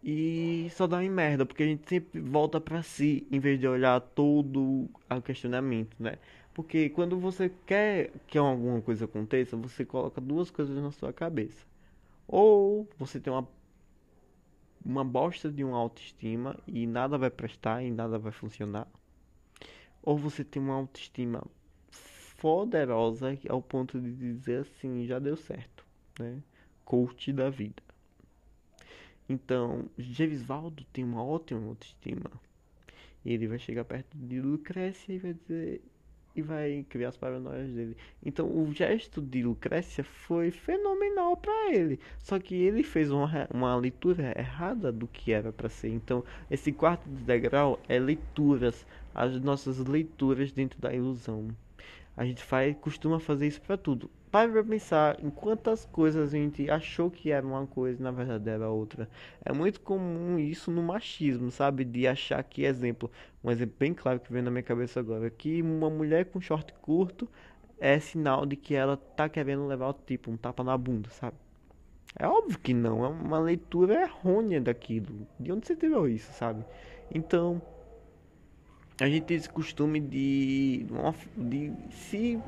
E 0.04 0.68
só 0.72 0.86
dá 0.86 1.04
em 1.04 1.10
merda, 1.10 1.46
porque 1.46 1.64
a 1.64 1.66
gente 1.66 1.90
sempre 1.90 2.22
volta 2.22 2.62
para 2.62 2.84
si 2.84 3.26
em 3.32 3.40
vez 3.40 3.60
de 3.60 3.68
olhar 3.68 4.00
todo 4.00 4.88
o 5.10 5.22
questionamento, 5.22 5.96
né? 6.00 6.20
Porque 6.56 6.90
quando 6.90 7.20
você 7.20 7.52
quer 7.66 8.12
que 8.28 8.38
alguma 8.38 8.82
coisa 8.82 9.04
aconteça, 9.04 9.58
você 9.58 9.84
coloca 9.84 10.22
duas 10.22 10.50
coisas 10.50 10.82
na 10.82 10.90
sua 10.90 11.12
cabeça. 11.12 11.68
Ou 12.26 12.88
você 12.98 13.20
tem 13.20 13.32
uma 13.32 13.46
uma 14.84 15.04
bosta 15.04 15.52
de 15.52 15.64
uma 15.64 15.78
autoestima 15.78 16.58
e 16.68 16.86
nada 16.88 17.18
vai 17.18 17.30
prestar 17.30 17.84
e 17.84 17.92
nada 17.92 18.18
vai 18.18 18.32
funcionar. 18.32 18.88
Ou 20.02 20.18
você 20.18 20.44
tem 20.44 20.62
uma 20.62 20.76
autoestima 20.76 21.44
poderosa 22.40 23.38
ao 23.50 23.62
ponto 23.62 24.00
de 24.00 24.14
dizer 24.14 24.62
assim, 24.62 25.06
já 25.08 25.20
deu 25.20 25.36
certo, 25.36 25.86
né? 26.20 26.42
Coach 26.86 27.34
da 27.34 27.50
vida. 27.50 27.84
Então, 29.28 29.90
Gevisvaldo 29.98 30.86
tem 30.94 31.04
uma 31.04 31.24
ótima 31.24 31.68
autoestima. 31.68 32.32
Ele 33.26 33.48
vai 33.48 33.58
chegar 33.58 33.84
perto 33.84 34.16
de 34.16 34.40
Lucrécia 34.40 35.12
e 35.12 35.18
vai 35.18 35.34
dizer 35.34 35.82
e 36.36 36.42
vai 36.42 36.86
criar 36.90 37.10
as 37.10 37.18
paranoias 37.18 37.72
dele. 37.72 37.96
Então, 38.24 38.46
o 38.48 38.72
gesto 38.74 39.22
de 39.22 39.42
Lucrécia 39.44 40.04
foi 40.04 40.52
fenomenal 40.52 41.38
para 41.38 41.74
ele. 41.74 42.00
Só 42.20 42.38
que 42.40 42.56
ele 42.56 42.84
fez 42.84 43.10
uma, 43.12 43.48
uma 43.54 43.76
leitura 43.76 44.34
errada 44.38 44.92
do 44.92 45.08
que 45.08 45.32
era 45.32 45.52
para 45.52 45.70
ser. 45.70 45.90
Então, 45.90 46.24
esse 46.52 46.72
quarto 46.72 47.08
degrau 47.08 47.80
é 47.88 47.98
leituras, 47.98 48.86
as 49.14 49.40
nossas 49.42 49.80
leituras 49.80 50.52
dentro 50.52 50.80
da 50.82 50.94
ilusão. 50.94 51.48
A 52.18 52.26
gente 52.26 52.44
faz, 52.44 52.76
costuma 52.78 53.20
fazer 53.20 53.48
isso 53.48 53.62
para 53.62 53.78
tudo. 53.78 54.10
Para 54.32 54.52
pra 54.52 54.64
pensar 54.64 55.24
em 55.24 55.30
quantas 55.30 55.86
coisas 55.86 56.34
a 56.34 56.38
gente 56.38 56.70
achou 56.70 57.10
que 57.10 57.32
era 57.32 57.46
uma 57.46 57.66
coisa 57.68 58.00
e 58.00 58.04
na 58.04 58.12
verdade 58.12 58.50
era 58.50 58.70
outra. 58.70 59.10
É 59.44 59.54
muito 59.54 59.80
comum 59.82 60.38
isso 60.38 60.72
no 60.72 60.84
machismo, 60.84 61.52
sabe? 61.52 61.84
De 61.86 62.08
achar 62.08 62.44
que, 62.44 62.64
exemplo, 62.64 63.10
um 63.44 63.52
exemplo 63.52 63.76
bem 63.80 63.94
claro 63.94 64.20
que 64.20 64.32
vem 64.32 64.42
na 64.42 64.52
minha 64.52 64.64
cabeça 64.64 65.00
agora, 65.00 65.30
que 65.30 65.62
uma 65.62 65.90
mulher 65.90 66.26
com 66.26 66.40
short 66.40 66.74
curto 66.82 67.30
é 67.80 68.00
sinal 68.00 68.46
de 68.46 68.56
que 68.56 68.74
ela 68.76 68.98
tá 68.98 69.28
querendo 69.30 69.68
levar 69.68 69.90
o 69.90 69.94
tipo 69.94 70.32
um 70.32 70.38
tapa 70.38 70.64
na 70.64 70.78
bunda, 70.78 71.10
sabe? 71.10 71.38
É 72.18 72.28
óbvio 72.28 72.58
que 72.60 72.74
não, 72.74 73.04
é 73.04 73.10
uma 73.10 73.40
leitura 73.40 74.02
errônea 74.02 74.62
daquilo. 74.62 75.28
De 75.38 75.52
onde 75.52 75.68
você 75.68 75.76
tirou 75.76 76.08
isso, 76.08 76.32
sabe? 76.32 76.64
Então, 77.14 77.62
a 79.00 79.10
gente 79.10 79.24
tem 79.26 79.36
esse 79.36 79.50
costume 79.50 80.00
de, 80.00 80.86
de 81.36 81.74
se 81.92 82.40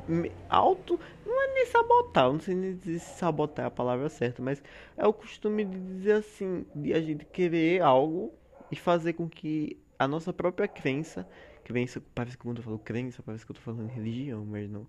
auto. 0.50 1.00
Não 1.26 1.44
é 1.44 1.54
nem 1.54 1.66
sabotar, 1.66 2.32
não 2.32 2.40
sei 2.40 2.56
nem 2.56 2.78
se 2.78 3.00
sabotar 3.00 3.66
é 3.66 3.68
a 3.68 3.72
palavra 3.72 4.08
certa, 4.08 4.42
mas 4.42 4.64
é 4.96 5.06
o 5.06 5.12
costume 5.12 5.66
de 5.66 5.78
dizer 5.78 6.14
assim: 6.14 6.66
de 6.74 6.94
a 6.94 7.02
gente 7.02 7.26
querer 7.26 7.82
algo 7.82 8.34
e 8.72 8.76
fazer 8.76 9.14
com 9.14 9.28
que 9.28 9.78
a 10.00 10.08
nossa 10.08 10.32
própria 10.32 10.68
crença. 10.68 11.28
Crença, 11.66 12.02
parece 12.16 12.38
que 12.38 12.44
quando 12.44 12.60
eu 12.60 12.64
falo 12.64 12.80
crença, 12.80 13.22
parece 13.22 13.46
que 13.46 13.52
eu 13.52 13.56
tô 13.56 13.62
falando 13.62 13.90
religião, 13.90 14.46
mas 14.46 14.70
não. 14.70 14.88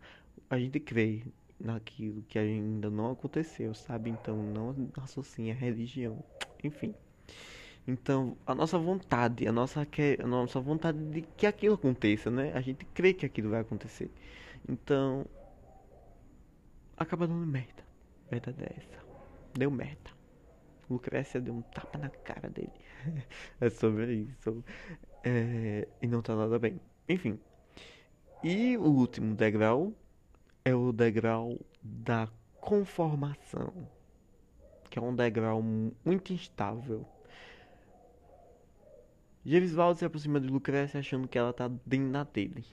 A 0.48 0.58
gente 0.58 0.78
crê 0.78 1.24
naquilo 1.58 2.22
que 2.28 2.38
ainda 2.38 2.88
não 2.88 3.10
aconteceu, 3.10 3.74
sabe? 3.74 4.10
Então 4.10 4.36
não 4.36 4.88
associa 5.02 5.52
religião. 5.52 6.22
Enfim. 6.62 6.94
Então, 7.88 8.36
a 8.46 8.54
nossa 8.54 8.78
vontade, 8.78 9.48
a 9.48 9.50
nossa, 9.50 9.80
a 10.22 10.26
nossa 10.26 10.60
vontade 10.60 10.98
de 11.10 11.22
que 11.22 11.46
aquilo 11.46 11.74
aconteça, 11.74 12.30
né? 12.30 12.52
A 12.54 12.60
gente 12.60 12.84
crê 12.84 13.14
que 13.14 13.24
aquilo 13.24 13.48
vai 13.48 13.62
acontecer. 13.62 14.10
Então, 14.68 15.24
acaba 16.94 17.26
dando 17.26 17.46
merda. 17.46 17.82
Verdade 18.30 18.62
é 18.62 18.74
essa. 18.76 19.02
Deu 19.54 19.70
merda. 19.70 20.10
Lucrécia 20.90 21.40
deu 21.40 21.54
um 21.54 21.62
tapa 21.62 21.96
na 21.96 22.10
cara 22.10 22.50
dele. 22.50 22.70
é 23.58 23.70
sobre 23.70 24.16
isso. 24.16 24.62
É, 25.24 25.88
e 26.02 26.06
não 26.06 26.20
tá 26.20 26.36
nada 26.36 26.58
bem. 26.58 26.78
Enfim. 27.08 27.40
E 28.44 28.76
o 28.76 28.84
último 28.84 29.34
degrau 29.34 29.94
é 30.62 30.74
o 30.74 30.92
degrau 30.92 31.58
da 31.82 32.28
conformação. 32.60 33.72
Que 34.90 34.98
é 34.98 35.02
um 35.02 35.16
degrau 35.16 35.62
muito 35.62 36.34
instável 36.34 37.06
Gevisvaldo 39.48 39.98
se 39.98 40.04
aproxima 40.04 40.38
de 40.38 40.46
Lucrécia 40.46 41.00
achando 41.00 41.26
que 41.26 41.38
ela 41.38 41.54
tá 41.54 41.70
dentro 41.86 42.12
da 42.12 42.22
dele. 42.22 42.66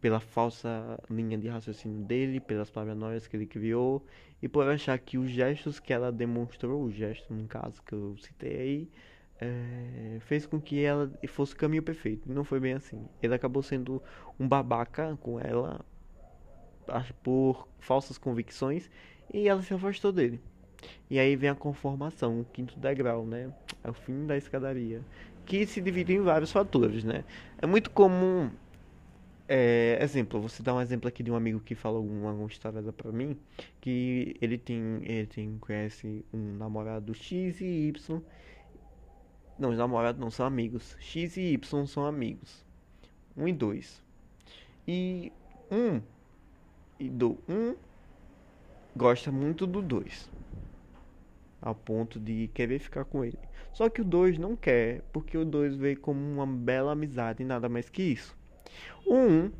Pela 0.00 0.20
falsa 0.20 0.96
linha 1.10 1.36
de 1.36 1.48
raciocínio 1.48 2.04
dele, 2.04 2.38
pelas 2.38 2.70
paranoias 2.70 3.26
que 3.26 3.36
ele 3.36 3.44
criou 3.44 4.06
e 4.40 4.46
por 4.46 4.68
achar 4.68 4.96
que 5.00 5.18
os 5.18 5.28
gestos 5.28 5.80
que 5.80 5.92
ela 5.92 6.12
demonstrou, 6.12 6.84
o 6.84 6.92
gesto 6.92 7.34
no 7.34 7.48
caso 7.48 7.82
que 7.82 7.92
eu 7.92 8.16
citei 8.18 8.56
aí, 8.56 8.88
é, 9.40 10.18
fez 10.20 10.46
com 10.46 10.60
que 10.60 10.80
ela 10.80 11.12
fosse 11.26 11.54
o 11.54 11.56
caminho 11.56 11.82
perfeito. 11.82 12.32
Não 12.32 12.44
foi 12.44 12.60
bem 12.60 12.74
assim. 12.74 13.04
Ele 13.20 13.34
acabou 13.34 13.60
sendo 13.60 14.00
um 14.38 14.46
babaca 14.46 15.18
com 15.20 15.40
ela 15.40 15.84
por 17.20 17.66
falsas 17.80 18.16
convicções 18.16 18.88
e 19.34 19.48
ela 19.48 19.60
se 19.60 19.74
afastou 19.74 20.12
dele. 20.12 20.40
E 21.10 21.18
aí 21.18 21.34
vem 21.34 21.50
a 21.50 21.54
conformação, 21.54 22.40
o 22.40 22.44
quinto 22.44 22.78
degrau, 22.78 23.26
né? 23.26 23.52
É 23.82 23.90
o 23.90 23.92
fim 23.92 24.24
da 24.24 24.36
escadaria 24.36 25.02
que 25.46 25.66
se 25.66 25.80
divide 25.80 26.14
em 26.14 26.20
vários 26.20 26.52
fatores, 26.52 27.04
né? 27.04 27.24
É 27.58 27.66
muito 27.66 27.90
comum, 27.90 28.50
é, 29.48 29.98
exemplo, 30.00 30.40
você 30.40 30.62
dá 30.62 30.74
um 30.74 30.80
exemplo 30.80 31.08
aqui 31.08 31.22
de 31.22 31.30
um 31.30 31.34
amigo 31.36 31.60
que 31.60 31.74
falou 31.74 32.06
uma, 32.06 32.32
uma 32.32 32.46
história 32.46 32.82
para 32.92 33.12
mim, 33.12 33.36
que 33.80 34.36
ele 34.40 34.58
tem, 34.58 35.00
ele 35.04 35.26
tem, 35.26 35.58
conhece 35.58 36.24
um 36.32 36.56
namorado 36.56 37.14
X 37.14 37.60
e 37.60 37.88
Y, 37.88 38.22
não, 39.60 39.70
os 39.70 39.76
namorados 39.76 40.18
não 40.18 40.30
são 40.30 40.46
amigos, 40.46 40.96
X 40.98 41.36
e 41.36 41.52
Y 41.52 41.86
são 41.86 42.06
amigos. 42.06 42.64
Um 43.36 43.46
e 43.46 43.52
dois. 43.52 44.02
E 44.88 45.30
um 45.70 46.00
e 46.98 47.10
do 47.10 47.38
um 47.46 47.76
gosta 48.96 49.30
muito 49.30 49.66
do 49.66 49.82
dois. 49.82 50.30
Ao 51.60 51.74
ponto 51.74 52.18
de 52.18 52.48
querer 52.54 52.78
ficar 52.78 53.04
com 53.04 53.24
ele. 53.24 53.38
Só 53.72 53.88
que 53.88 54.00
o 54.00 54.04
dois 54.04 54.38
não 54.38 54.56
quer, 54.56 55.02
porque 55.12 55.36
o 55.36 55.44
dois 55.44 55.76
vê 55.76 55.94
como 55.94 56.18
uma 56.18 56.46
bela 56.46 56.92
amizade 56.92 57.42
e 57.42 57.46
nada 57.46 57.68
mais 57.68 57.88
que 57.88 58.02
isso. 58.02 58.36
O 59.06 59.14
um, 59.14 59.52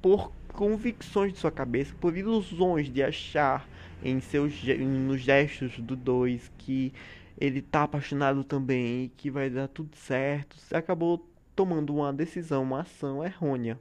por 0.00 0.32
convicções 0.52 1.32
de 1.32 1.38
sua 1.38 1.50
cabeça, 1.50 1.94
por 2.00 2.16
ilusões 2.16 2.90
de 2.92 3.02
achar 3.02 3.68
em 4.02 4.20
seus 4.20 4.52
nos 4.80 5.20
gestos 5.20 5.78
do 5.78 5.94
dois 5.94 6.50
que 6.58 6.92
ele 7.38 7.62
tá 7.62 7.84
apaixonado 7.84 8.44
também 8.44 9.04
e 9.04 9.08
que 9.08 9.30
vai 9.30 9.48
dar 9.48 9.68
tudo 9.68 9.96
certo, 9.96 10.56
acabou 10.72 11.26
tomando 11.54 11.94
uma 11.94 12.12
decisão, 12.12 12.62
uma 12.62 12.80
ação 12.80 13.24
errônea. 13.24 13.78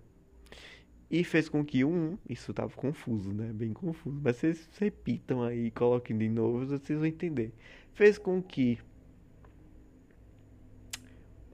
E 1.12 1.24
fez 1.26 1.50
com 1.50 1.64
que 1.66 1.84
um, 1.84 2.18
isso 2.30 2.54
tava 2.54 2.72
confuso, 2.72 3.34
né? 3.34 3.52
Bem 3.54 3.74
confuso, 3.74 4.18
mas 4.24 4.38
vocês 4.38 4.70
repitam 4.80 5.44
aí, 5.44 5.70
coloquem 5.72 6.18
de 6.18 6.30
novo, 6.30 6.66
vocês 6.66 6.98
vão 6.98 7.08
entender. 7.08 7.52
Fez 7.94 8.18
com 8.18 8.42
que 8.42 8.80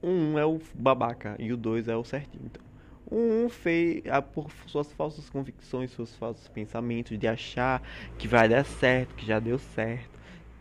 um 0.00 0.38
é 0.38 0.46
o 0.46 0.60
babaca 0.74 1.34
e 1.40 1.52
o 1.52 1.56
dois 1.56 1.88
é 1.88 1.96
o 1.96 2.04
certinho. 2.04 2.44
Então, 2.46 2.62
um 3.10 3.48
fez 3.48 4.04
por 4.32 4.48
suas 4.68 4.92
falsas 4.92 5.28
convicções, 5.28 5.90
seus 5.90 6.14
falsos 6.14 6.46
pensamentos 6.46 7.18
de 7.18 7.26
achar 7.26 7.82
que 8.16 8.28
vai 8.28 8.48
dar 8.48 8.64
certo, 8.64 9.16
que 9.16 9.26
já 9.26 9.40
deu 9.40 9.58
certo 9.58 10.18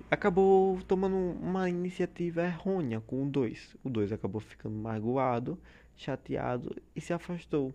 acabou 0.09 0.81
tomando 0.83 1.15
uma 1.15 1.69
iniciativa 1.69 2.43
errônea 2.43 3.01
com 3.01 3.23
o 3.23 3.29
2. 3.29 3.75
O 3.83 3.89
2 3.89 4.11
acabou 4.13 4.39
ficando 4.41 4.75
magoado, 4.75 5.59
chateado 5.95 6.75
e 6.95 7.01
se 7.01 7.13
afastou. 7.13 7.73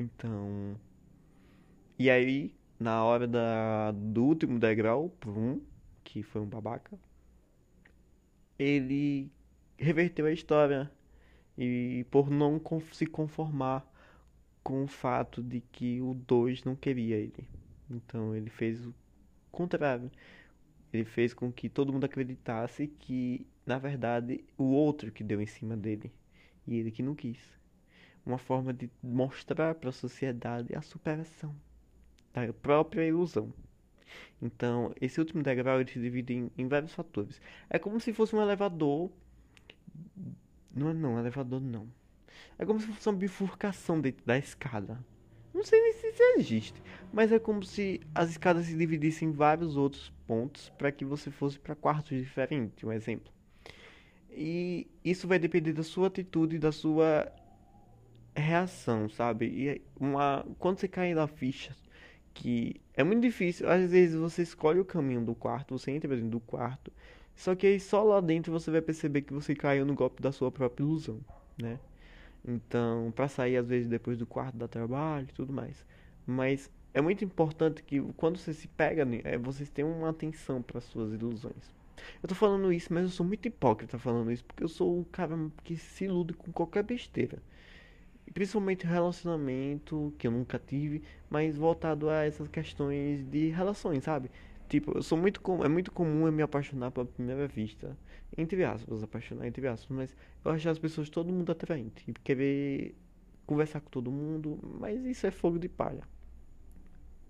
Então. 0.00 0.76
E 1.98 2.10
aí, 2.10 2.54
na 2.78 3.04
hora 3.04 3.28
da, 3.28 3.92
do 3.92 4.24
último 4.24 4.58
degrau, 4.58 5.12
um, 5.26 5.60
que 6.02 6.22
foi 6.22 6.40
um 6.40 6.46
babaca, 6.46 6.98
ele 8.58 9.30
reverteu 9.78 10.26
a 10.26 10.32
história. 10.32 10.90
E 11.58 12.06
por 12.10 12.30
não 12.30 12.60
se 12.92 13.04
conformar 13.06 13.86
com 14.62 14.84
o 14.84 14.86
fato 14.86 15.42
de 15.42 15.60
que 15.60 16.00
o 16.00 16.14
2 16.14 16.64
não 16.64 16.74
queria 16.74 17.16
ele. 17.16 17.46
Então 17.90 18.34
ele 18.34 18.48
fez 18.48 18.86
o 18.86 18.94
contrário. 19.52 20.10
Ele 20.92 21.04
fez 21.04 21.34
com 21.34 21.52
que 21.52 21.68
todo 21.68 21.92
mundo 21.92 22.04
acreditasse 22.04 22.86
que, 22.86 23.46
na 23.66 23.78
verdade, 23.78 24.42
o 24.56 24.64
outro 24.64 25.12
que 25.12 25.22
deu 25.22 25.40
em 25.40 25.46
cima 25.46 25.76
dele. 25.76 26.10
E 26.66 26.76
ele 26.76 26.90
que 26.90 27.02
não 27.02 27.14
quis. 27.14 27.59
Uma 28.24 28.38
forma 28.38 28.72
de 28.72 28.90
mostrar 29.02 29.74
para 29.74 29.90
a 29.90 29.92
sociedade 29.92 30.74
a 30.74 30.82
superação 30.82 31.54
da 32.32 32.52
própria 32.52 33.06
ilusão. 33.06 33.52
Então, 34.40 34.92
esse 35.00 35.18
último 35.20 35.42
degrau 35.42 35.80
ele 35.80 35.90
se 35.90 36.00
divide 36.00 36.34
em, 36.34 36.50
em 36.56 36.68
vários 36.68 36.92
fatores. 36.92 37.40
É 37.68 37.78
como 37.78 38.00
se 38.00 38.12
fosse 38.12 38.34
um 38.34 38.42
elevador. 38.42 39.10
Não 40.74 40.88
é 40.88 40.94
não, 40.94 41.18
elevador 41.18 41.60
não. 41.60 41.88
É 42.58 42.64
como 42.64 42.80
se 42.80 42.86
fosse 42.86 43.08
uma 43.08 43.16
bifurcação 43.16 44.00
dentro 44.00 44.24
da 44.24 44.38
escada. 44.38 44.98
Não 45.52 45.64
sei 45.64 45.80
nem 45.80 45.92
se 45.92 46.06
isso 46.06 46.22
existe, 46.38 46.82
mas 47.12 47.32
é 47.32 47.38
como 47.38 47.62
se 47.64 48.00
as 48.14 48.30
escadas 48.30 48.66
se 48.66 48.76
dividissem 48.76 49.28
em 49.28 49.32
vários 49.32 49.76
outros 49.76 50.12
pontos 50.26 50.70
para 50.78 50.92
que 50.92 51.04
você 51.04 51.30
fosse 51.30 51.58
para 51.58 51.74
quartos 51.74 52.16
diferentes, 52.16 52.84
um 52.84 52.92
exemplo. 52.92 53.32
E 54.30 54.86
isso 55.04 55.26
vai 55.26 55.40
depender 55.40 55.72
da 55.72 55.82
sua 55.82 56.06
atitude 56.06 56.58
da 56.58 56.70
sua 56.70 57.30
reação, 58.40 59.08
sabe? 59.08 59.46
E 59.46 59.82
uma 59.98 60.44
quando 60.58 60.78
você 60.78 60.88
cai 60.88 61.14
na 61.14 61.26
ficha 61.26 61.76
que 62.34 62.80
é 62.94 63.02
muito 63.04 63.22
difícil, 63.22 63.68
às 63.68 63.90
vezes 63.90 64.16
você 64.16 64.42
escolhe 64.42 64.80
o 64.80 64.84
caminho 64.84 65.24
do 65.24 65.34
quarto, 65.34 65.76
você 65.78 65.90
entra 65.90 66.14
dentro 66.14 66.30
do 66.30 66.40
quarto, 66.40 66.92
só 67.34 67.54
que 67.54 67.66
aí 67.66 67.80
só 67.80 68.02
lá 68.02 68.20
dentro 68.20 68.52
você 68.52 68.70
vai 68.70 68.80
perceber 68.80 69.22
que 69.22 69.32
você 69.32 69.54
caiu 69.54 69.84
no 69.84 69.94
golpe 69.94 70.22
da 70.22 70.32
sua 70.32 70.50
própria 70.50 70.84
ilusão, 70.84 71.20
né? 71.60 71.78
Então, 72.44 73.12
para 73.14 73.28
sair 73.28 73.56
às 73.56 73.68
vezes 73.68 73.88
depois 73.88 74.16
do 74.18 74.26
quarto 74.26 74.56
da 74.56 74.68
trabalho 74.68 75.26
e 75.28 75.32
tudo 75.32 75.52
mais. 75.52 75.84
Mas 76.26 76.70
é 76.94 77.00
muito 77.00 77.24
importante 77.24 77.82
que 77.82 78.00
quando 78.16 78.38
você 78.38 78.52
se 78.52 78.68
pega, 78.68 79.06
é, 79.24 79.36
vocês 79.38 79.70
tenham 79.70 79.90
uma 79.92 80.10
atenção 80.10 80.62
para 80.62 80.80
suas 80.80 81.12
ilusões. 81.12 81.80
Eu 82.22 82.28
tô 82.28 82.34
falando 82.34 82.72
isso, 82.72 82.92
mas 82.92 83.04
eu 83.04 83.10
sou 83.10 83.26
muito 83.26 83.46
hipócrita 83.46 83.98
falando 83.98 84.32
isso, 84.32 84.44
porque 84.44 84.64
eu 84.64 84.68
sou 84.68 85.00
o 85.00 85.04
cara 85.04 85.36
que 85.62 85.76
se 85.76 86.04
ilude 86.04 86.32
com 86.34 86.50
qualquer 86.50 86.82
besteira. 86.82 87.38
Principalmente 88.32 88.86
relacionamento, 88.86 90.14
que 90.18 90.26
eu 90.26 90.30
nunca 90.30 90.58
tive, 90.58 91.02
mas 91.28 91.56
voltado 91.56 92.08
a 92.08 92.24
essas 92.24 92.46
questões 92.48 93.24
de 93.28 93.48
relações, 93.48 94.04
sabe? 94.04 94.30
Tipo, 94.68 94.98
eu 94.98 95.02
sou 95.02 95.18
muito 95.18 95.40
é 95.64 95.68
muito 95.68 95.90
comum 95.90 96.26
eu 96.26 96.32
me 96.32 96.42
apaixonar 96.42 96.92
pela 96.92 97.06
primeira 97.06 97.48
vista. 97.48 97.96
Entre 98.38 98.64
aspas, 98.64 99.02
apaixonar 99.02 99.46
entre 99.46 99.66
aspas, 99.66 99.96
mas 99.96 100.16
eu 100.44 100.50
acho 100.52 100.68
as 100.68 100.78
pessoas 100.78 101.10
todo 101.10 101.32
mundo 101.32 101.50
atraente 101.50 102.04
e 102.08 102.12
querer 102.12 102.94
conversar 103.44 103.80
com 103.80 103.90
todo 103.90 104.12
mundo, 104.12 104.60
mas 104.78 105.04
isso 105.04 105.26
é 105.26 105.30
fogo 105.32 105.58
de 105.58 105.68
palha. 105.68 106.04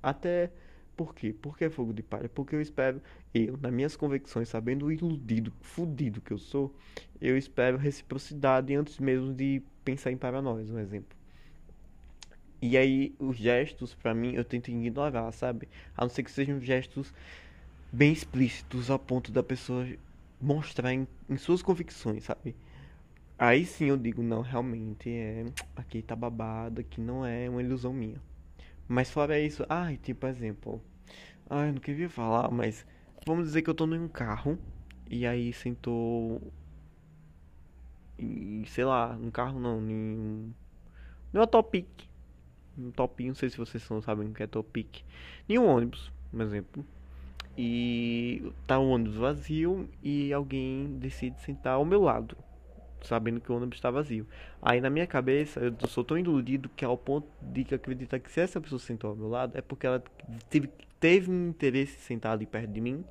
Até 0.02 0.52
por 0.96 1.14
quê? 1.14 1.32
Por 1.32 1.56
que 1.56 1.68
fogo 1.70 1.92
de 1.92 2.02
palha? 2.02 2.28
Porque 2.28 2.54
eu 2.54 2.60
espero, 2.60 3.00
eu, 3.34 3.56
nas 3.56 3.72
minhas 3.72 3.96
convicções, 3.96 4.48
sabendo 4.48 4.86
o 4.86 4.92
iludido, 4.92 5.52
fudido 5.60 6.20
que 6.20 6.32
eu 6.32 6.38
sou, 6.38 6.74
eu 7.20 7.36
espero 7.36 7.78
reciprocidade 7.78 8.74
antes 8.74 8.98
mesmo 8.98 9.32
de 9.32 9.62
pensar 9.84 10.10
em 10.10 10.16
paranoias, 10.16 10.70
um 10.70 10.78
exemplo. 10.78 11.16
E 12.62 12.76
aí, 12.76 13.14
os 13.18 13.36
gestos, 13.36 13.94
para 13.94 14.14
mim, 14.14 14.34
eu 14.34 14.44
tento 14.44 14.68
ignorar, 14.68 15.32
sabe? 15.32 15.68
A 15.96 16.02
não 16.02 16.10
ser 16.10 16.22
que 16.22 16.30
sejam 16.30 16.60
gestos 16.60 17.12
bem 17.90 18.12
explícitos 18.12 18.90
a 18.90 18.98
ponto 18.98 19.32
da 19.32 19.42
pessoa 19.42 19.86
mostrar 20.40 20.92
em, 20.92 21.06
em 21.28 21.36
suas 21.36 21.62
convicções, 21.62 22.24
sabe? 22.24 22.54
Aí 23.38 23.64
sim 23.64 23.86
eu 23.86 23.96
digo, 23.96 24.22
não, 24.22 24.42
realmente 24.42 25.08
é. 25.08 25.46
Aqui 25.74 26.02
tá 26.02 26.14
babado, 26.14 26.82
aqui 26.82 27.00
não 27.00 27.24
é 27.24 27.48
uma 27.48 27.62
ilusão 27.62 27.92
minha. 27.92 28.20
Mas 28.90 29.08
fora 29.08 29.38
isso, 29.38 29.64
ai, 29.68 29.96
tipo 29.98 30.26
exemplo. 30.26 30.82
Ai, 31.48 31.68
eu 31.68 31.74
não 31.74 31.80
queria 31.80 32.10
falar, 32.10 32.50
mas 32.50 32.84
vamos 33.24 33.44
dizer 33.44 33.62
que 33.62 33.70
eu 33.70 33.74
tô 33.74 33.86
num 33.86 34.08
carro 34.08 34.58
e 35.08 35.24
aí 35.24 35.52
sentou. 35.52 36.42
E, 38.18 38.64
sei 38.66 38.84
lá, 38.84 39.16
um 39.16 39.30
carro 39.30 39.60
não, 39.60 39.80
em. 39.88 40.52
Numa 41.32 41.46
Topic 41.46 41.86
um 42.76 42.90
topinho, 42.90 43.28
não 43.28 43.34
sei 43.36 43.48
se 43.50 43.58
vocês 43.58 43.88
não 43.88 44.02
sabem 44.02 44.28
o 44.28 44.32
que 44.32 44.42
é 44.42 44.46
topic, 44.46 45.02
em 45.48 45.58
um 45.58 45.66
ônibus, 45.66 46.10
por 46.30 46.40
exemplo. 46.40 46.84
E 47.56 48.42
tá 48.66 48.78
o 48.78 48.88
ônibus 48.88 49.16
vazio 49.16 49.88
e 50.02 50.32
alguém 50.32 50.98
decide 50.98 51.40
sentar 51.42 51.74
ao 51.74 51.84
meu 51.84 52.00
lado, 52.00 52.36
sabendo 53.06 53.40
que 53.40 53.50
o 53.50 53.56
ônibus 53.56 53.78
está 53.78 53.90
vazio. 53.90 54.26
Aí 54.60 54.80
na 54.80 54.90
minha 54.90 55.06
cabeça, 55.06 55.60
eu 55.60 55.88
sou 55.88 56.04
tão 56.04 56.18
iludido 56.18 56.68
que 56.76 56.84
ao 56.84 56.96
ponto 56.96 57.28
de 57.42 57.74
acreditar 57.74 58.18
que 58.18 58.30
se 58.30 58.40
essa 58.40 58.60
pessoa 58.60 58.78
sentou 58.78 59.10
ao 59.10 59.16
meu 59.16 59.28
lado 59.28 59.56
é 59.56 59.60
porque 59.60 59.86
ela 59.86 60.02
teve, 60.48 60.68
teve 60.98 61.30
um 61.30 61.48
interesse 61.48 61.98
sentar 62.00 62.32
ali 62.32 62.46
perto 62.46 62.70
de 62.70 62.80
mim 62.80 63.04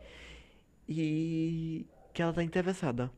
e 0.88 1.86
que 2.14 2.22
ela 2.22 2.34
tá 2.34 2.44
interessada. 2.44 3.12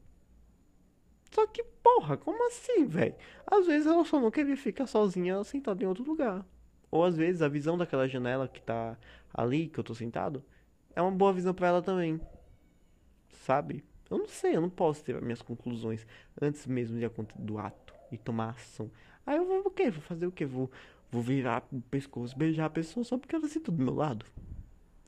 Só 1.32 1.48
que, 1.48 1.64
porra, 1.82 2.18
como 2.18 2.46
assim, 2.48 2.86
velho? 2.86 3.16
Às 3.48 3.66
vezes 3.66 3.88
ela 3.88 4.04
só 4.04 4.20
não 4.20 4.30
queria 4.30 4.58
ficar 4.58 4.86
sozinha 4.86 5.42
sentada 5.44 5.82
em 5.82 5.88
outro 5.88 6.04
lugar. 6.04 6.46
Ou 6.90 7.06
às 7.06 7.16
vezes 7.16 7.42
a 7.42 7.48
visão 7.48 7.78
daquela 7.78 8.08
janela 8.08 8.50
que 8.50 8.62
tá 8.62 8.98
ali, 9.34 9.68
que 9.68 9.80
eu 9.80 9.84
tô 9.84 9.96
sentado, 9.96 10.44
é 10.94 11.02
uma 11.02 11.12
boa 11.12 11.32
visão 11.32 11.54
para 11.54 11.70
ela 11.70 11.82
também. 11.82 12.20
Sabe? 13.30 13.84
Eu 14.12 14.18
não 14.18 14.28
sei, 14.28 14.56
eu 14.56 14.62
não 14.62 14.70
posso 14.70 15.04
ter 15.04 15.20
minhas 15.22 15.42
conclusões 15.42 16.06
antes 16.40 16.68
mesmo 16.68 17.00
de 17.00 17.10
do 17.40 17.58
ato 17.58 17.94
e 18.12 18.18
tomar 18.18 18.50
ação. 18.50 18.92
Aí 19.26 19.38
eu 19.38 19.46
vou 19.46 19.60
o 19.62 19.72
quê? 19.72 19.90
Vou 19.90 20.02
fazer 20.02 20.28
o 20.28 20.32
quê? 20.32 20.46
Vou, 20.46 20.70
vou 21.10 21.22
virar 21.22 21.66
o 21.72 21.82
pescoço, 21.82 22.38
beijar 22.38 22.66
a 22.66 22.70
pessoa 22.70 23.04
só 23.04 23.18
porque 23.18 23.36
ela 23.36 23.48
senta 23.48 23.72
do 23.72 23.82
meu 23.82 23.96
lado? 23.96 24.26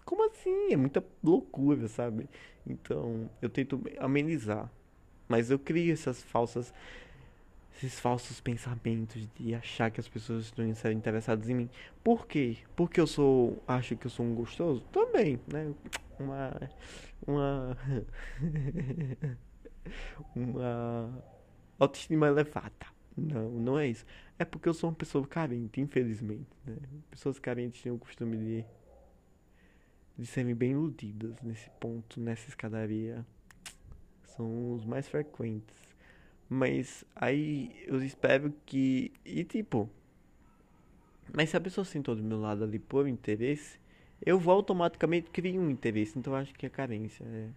Como 0.06 0.26
assim? 0.28 0.72
É 0.72 0.78
muita 0.78 1.04
loucura, 1.24 1.88
sabe? 1.88 2.30
Então, 2.66 3.30
eu 3.42 3.50
tento 3.50 3.82
amenizar 4.00 4.72
mas 5.28 5.50
eu 5.50 5.58
crio 5.58 5.92
essas 5.92 6.22
falsas 6.22 6.74
esses 7.76 8.00
falsos 8.00 8.40
pensamentos 8.40 9.28
de 9.36 9.56
achar 9.56 9.92
que 9.92 10.00
as 10.00 10.08
pessoas 10.08 10.46
estão 10.46 10.66
interessadas 10.92 11.50
em 11.50 11.56
mim. 11.56 11.70
Por 12.04 12.28
quê? 12.28 12.58
Porque 12.76 13.00
eu 13.00 13.08
sou 13.08 13.62
acho 13.68 13.96
que 13.96 14.08
eu 14.08 14.12
sou 14.12 14.26
um 14.26 14.36
gostoso? 14.36 14.82
Também, 14.92 15.40
né? 15.52 15.74
Uma 16.20 16.72
uma 17.26 17.78
uma 20.36 21.24
autoestima 21.80 22.28
elevada. 22.28 22.94
Não, 23.16 23.50
não 23.50 23.80
é 23.80 23.88
isso. 23.88 24.06
É 24.40 24.46
porque 24.46 24.68
eu 24.68 24.74
sou 24.74 24.90
uma 24.90 24.96
pessoa 24.96 25.26
carente, 25.28 25.80
infelizmente. 25.80 26.50
Né? 26.66 26.78
Pessoas 27.12 27.40
carentes 27.40 27.82
têm 27.82 27.92
o 27.92 27.98
costume 27.98 28.38
de, 28.38 28.66
de 30.18 30.26
serem 30.26 30.56
bem 30.56 30.72
iludidas 30.72 31.40
nesse 31.42 31.70
ponto, 31.80 32.20
nessa 32.20 32.50
escadaria 32.50 33.26
são 34.36 34.74
os 34.74 34.84
mais 34.86 35.08
frequentes. 35.08 35.93
Mas 36.54 37.04
aí 37.16 37.84
eu 37.88 38.04
espero 38.04 38.54
que. 38.64 39.12
E 39.26 39.44
tipo. 39.44 39.90
Mas 41.36 41.50
se 41.50 41.58
a 41.58 41.62
pessoa 41.62 41.84
sentou 41.84 42.16
do 42.16 42.22
meu 42.22 42.40
lado 42.40 42.64
ali 42.64 42.78
por 42.78 43.08
interesse, 43.08 43.80
eu 44.24 44.38
vou 44.38 44.54
automaticamente 44.54 45.32
criar 45.32 45.60
um 45.60 45.72
interesse. 45.72 46.20
Então 46.20 46.34
eu 46.34 46.38
acho 46.38 46.54
que 46.54 46.68
é 46.68 46.70
carência. 46.70 47.26
É... 47.26 47.50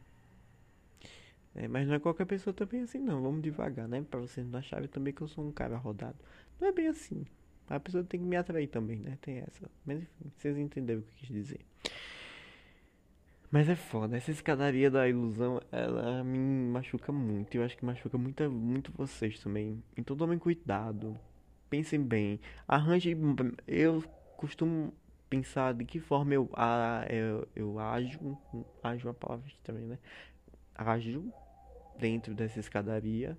É, 1.57 1.69
mas 1.69 1.87
não 1.87 1.95
é 1.95 1.99
qualquer 1.99 2.25
pessoa 2.25 2.55
também 2.55 2.83
assim, 2.83 2.99
não. 2.99 3.21
Vamos 3.21 3.43
devagar, 3.43 3.87
né? 3.87 4.03
Pra 4.11 4.19
vocês 4.19 4.47
não 4.47 4.59
acharem 4.59 4.89
também 4.89 5.13
que 5.13 5.21
eu 5.21 5.29
sou 5.29 5.47
um 5.47 5.53
cara 5.53 5.77
rodado. 5.77 6.17
Não 6.59 6.69
é 6.69 6.73
bem 6.73 6.89
assim. 6.89 7.27
A 7.69 7.79
pessoa 7.79 8.03
tem 8.03 8.21
que 8.21 8.27
me 8.27 8.37
atrair 8.37 8.69
também, 8.69 8.99
né? 8.99 9.19
Tem 9.21 9.39
essa. 9.41 9.71
Mas 9.85 9.99
enfim, 9.99 10.33
vocês 10.39 10.57
entenderam 10.57 11.01
o 11.01 11.03
que 11.03 11.11
eu 11.11 11.17
quis 11.19 11.29
dizer. 11.29 11.61
Mas 13.51 13.69
é 13.69 13.77
foda. 13.77 14.17
Essa 14.17 14.31
escadaria 14.31 14.91
da 14.91 15.09
ilusão, 15.09 15.61
ela 15.71 16.23
me 16.25 16.39
machuca 16.39 17.13
muito. 17.13 17.57
Eu 17.57 17.65
acho 17.65 17.77
que 17.77 17.85
machuca 17.85 18.19
muito, 18.19 18.51
muito 18.51 18.93
vocês 18.93 19.39
também. 19.39 19.83
Então 19.97 20.17
tomem 20.17 20.39
cuidado. 20.39 21.19
Pensem 21.71 22.03
bem. 22.03 22.41
Arranje. 22.67 23.17
Eu 23.67 24.03
costumo 24.37 24.93
pensar 25.31 25.75
de 25.75 25.85
que 25.85 26.01
forma 26.01 26.35
eu, 26.35 26.51
a, 26.55 27.07
eu, 27.09 27.49
eu 27.55 27.79
ajo. 27.79 28.37
Ajo 28.83 29.07
é 29.07 29.11
uma 29.11 29.15
palavra 29.15 29.45
também, 29.63 29.85
né? 29.85 29.99
Ajo 30.75 31.25
dentro 31.99 32.35
dessa 32.35 32.61
escadaria 32.61 33.39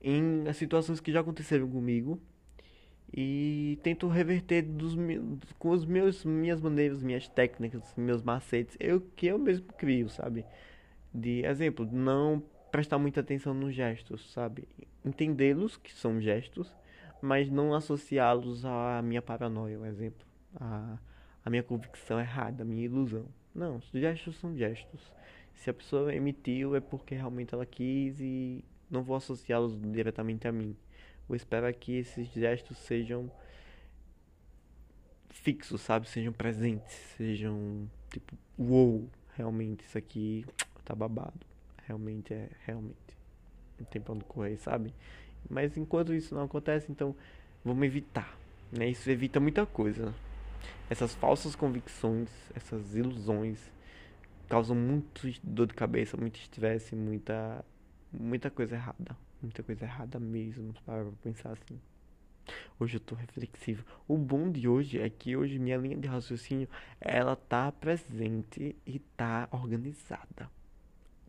em 0.00 0.52
situações 0.52 1.00
que 1.00 1.10
já 1.10 1.20
aconteceram 1.20 1.68
comigo 1.68 2.20
e 3.16 3.78
tento 3.82 4.08
reverter 4.08 4.62
dos, 4.62 4.96
com 5.58 5.70
os 5.70 5.84
meus 5.84 6.24
minhas 6.24 6.60
maneiras, 6.60 7.02
minhas 7.02 7.28
técnicas, 7.28 7.94
meus 7.96 8.22
macetes, 8.22 8.76
eu 8.80 9.00
que 9.00 9.26
eu 9.26 9.38
mesmo 9.38 9.66
crio, 9.78 10.08
sabe? 10.08 10.44
De 11.12 11.44
exemplo, 11.44 11.88
não 11.90 12.42
prestar 12.72 12.98
muita 12.98 13.20
atenção 13.20 13.54
nos 13.54 13.74
gestos, 13.74 14.32
sabe? 14.32 14.66
Entendê-los 15.04 15.76
que 15.76 15.92
são 15.92 16.20
gestos, 16.20 16.74
mas 17.22 17.48
não 17.48 17.72
associá-los 17.72 18.64
à 18.64 19.00
minha 19.00 19.22
paranoia, 19.22 19.78
por 19.78 19.86
exemplo, 19.86 20.26
a 20.56 20.98
a 21.44 21.50
minha 21.50 21.62
convicção 21.62 22.18
errada, 22.18 22.62
a 22.62 22.64
minha 22.64 22.84
ilusão. 22.84 23.26
Não, 23.54 23.76
os 23.76 23.90
gestos 23.92 24.36
são 24.36 24.56
gestos. 24.56 25.12
Se 25.52 25.68
a 25.68 25.74
pessoa 25.74 26.14
emitiu 26.14 26.74
é 26.74 26.80
porque 26.80 27.14
realmente 27.14 27.54
ela 27.54 27.66
quis 27.66 28.18
e 28.18 28.64
não 28.90 29.02
vou 29.02 29.14
associá-los 29.14 29.78
diretamente 29.92 30.48
a 30.48 30.52
mim. 30.52 30.74
Vou 31.28 31.36
esperar 31.36 31.72
que 31.72 31.96
esses 31.96 32.28
gestos 32.32 32.76
sejam 32.78 33.30
fixos, 35.30 35.80
sabe? 35.80 36.08
Sejam 36.08 36.32
presentes, 36.32 36.94
sejam 37.16 37.88
tipo, 38.10 38.36
uou, 38.58 39.08
realmente 39.36 39.84
isso 39.84 39.98
aqui 39.98 40.44
tá 40.84 40.94
babado. 40.94 41.40
Realmente 41.86 42.32
é, 42.32 42.48
realmente. 42.64 42.94
Não 43.78 43.86
tem 43.86 44.00
pra 44.00 44.14
onde 44.14 44.24
correr, 44.24 44.56
sabe? 44.56 44.94
Mas 45.48 45.76
enquanto 45.76 46.14
isso 46.14 46.34
não 46.34 46.44
acontece, 46.44 46.90
então 46.90 47.14
vamos 47.64 47.84
evitar. 47.84 48.38
Né? 48.70 48.88
Isso 48.88 49.10
evita 49.10 49.40
muita 49.40 49.66
coisa. 49.66 50.14
Essas 50.88 51.14
falsas 51.14 51.54
convicções, 51.54 52.28
essas 52.54 52.94
ilusões 52.94 53.58
causam 54.48 54.76
muito 54.76 55.28
dor 55.42 55.66
de 55.66 55.74
cabeça, 55.74 56.16
muito 56.16 56.36
estresse, 56.38 56.94
muita 56.94 57.64
muita 58.18 58.50
coisa 58.50 58.76
errada, 58.76 59.16
muita 59.42 59.62
coisa 59.62 59.84
errada 59.84 60.18
mesmo, 60.18 60.74
para 60.84 61.04
pensar 61.22 61.52
assim. 61.52 61.78
Hoje 62.78 62.96
eu 62.96 63.00
tô 63.00 63.14
reflexivo. 63.14 63.84
O 64.06 64.16
bom 64.16 64.50
de 64.50 64.68
hoje 64.68 65.00
é 65.00 65.08
que 65.08 65.36
hoje 65.36 65.58
minha 65.58 65.76
linha 65.76 65.96
de 65.96 66.08
raciocínio, 66.08 66.68
ela 67.00 67.36
tá 67.36 67.72
presente 67.72 68.76
e 68.86 68.98
tá 68.98 69.48
organizada. 69.50 70.50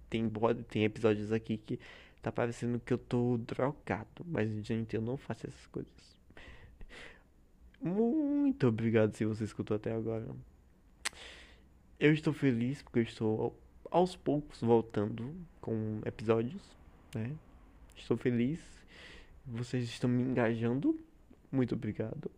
Tem, 0.09 0.29
tem 0.67 0.83
episódios 0.83 1.31
aqui 1.31 1.57
que 1.57 1.79
tá 2.21 2.31
parecendo 2.31 2.79
que 2.79 2.93
eu 2.93 2.97
tô 2.97 3.37
drogado, 3.37 4.25
mas 4.25 4.49
gente, 4.65 4.95
eu 4.95 5.01
não 5.01 5.17
faço 5.17 5.47
essas 5.47 5.67
coisas. 5.67 6.17
Muito 7.81 8.67
obrigado 8.67 9.13
se 9.15 9.25
você 9.25 9.43
escutou 9.43 9.75
até 9.77 9.93
agora. 9.93 10.27
Eu 11.99 12.11
estou 12.11 12.33
feliz 12.33 12.81
porque 12.81 12.99
eu 12.99 13.03
estou 13.03 13.59
aos 13.91 14.15
poucos 14.15 14.59
voltando 14.61 15.35
com 15.65 15.99
episódios, 16.05 16.61
né? 17.15 17.31
Estou 17.97 18.15
feliz. 18.15 18.59
Vocês 19.43 19.85
estão 19.85 20.07
me 20.07 20.21
engajando. 20.21 20.95
Muito 21.51 21.73
obrigado. 21.73 22.29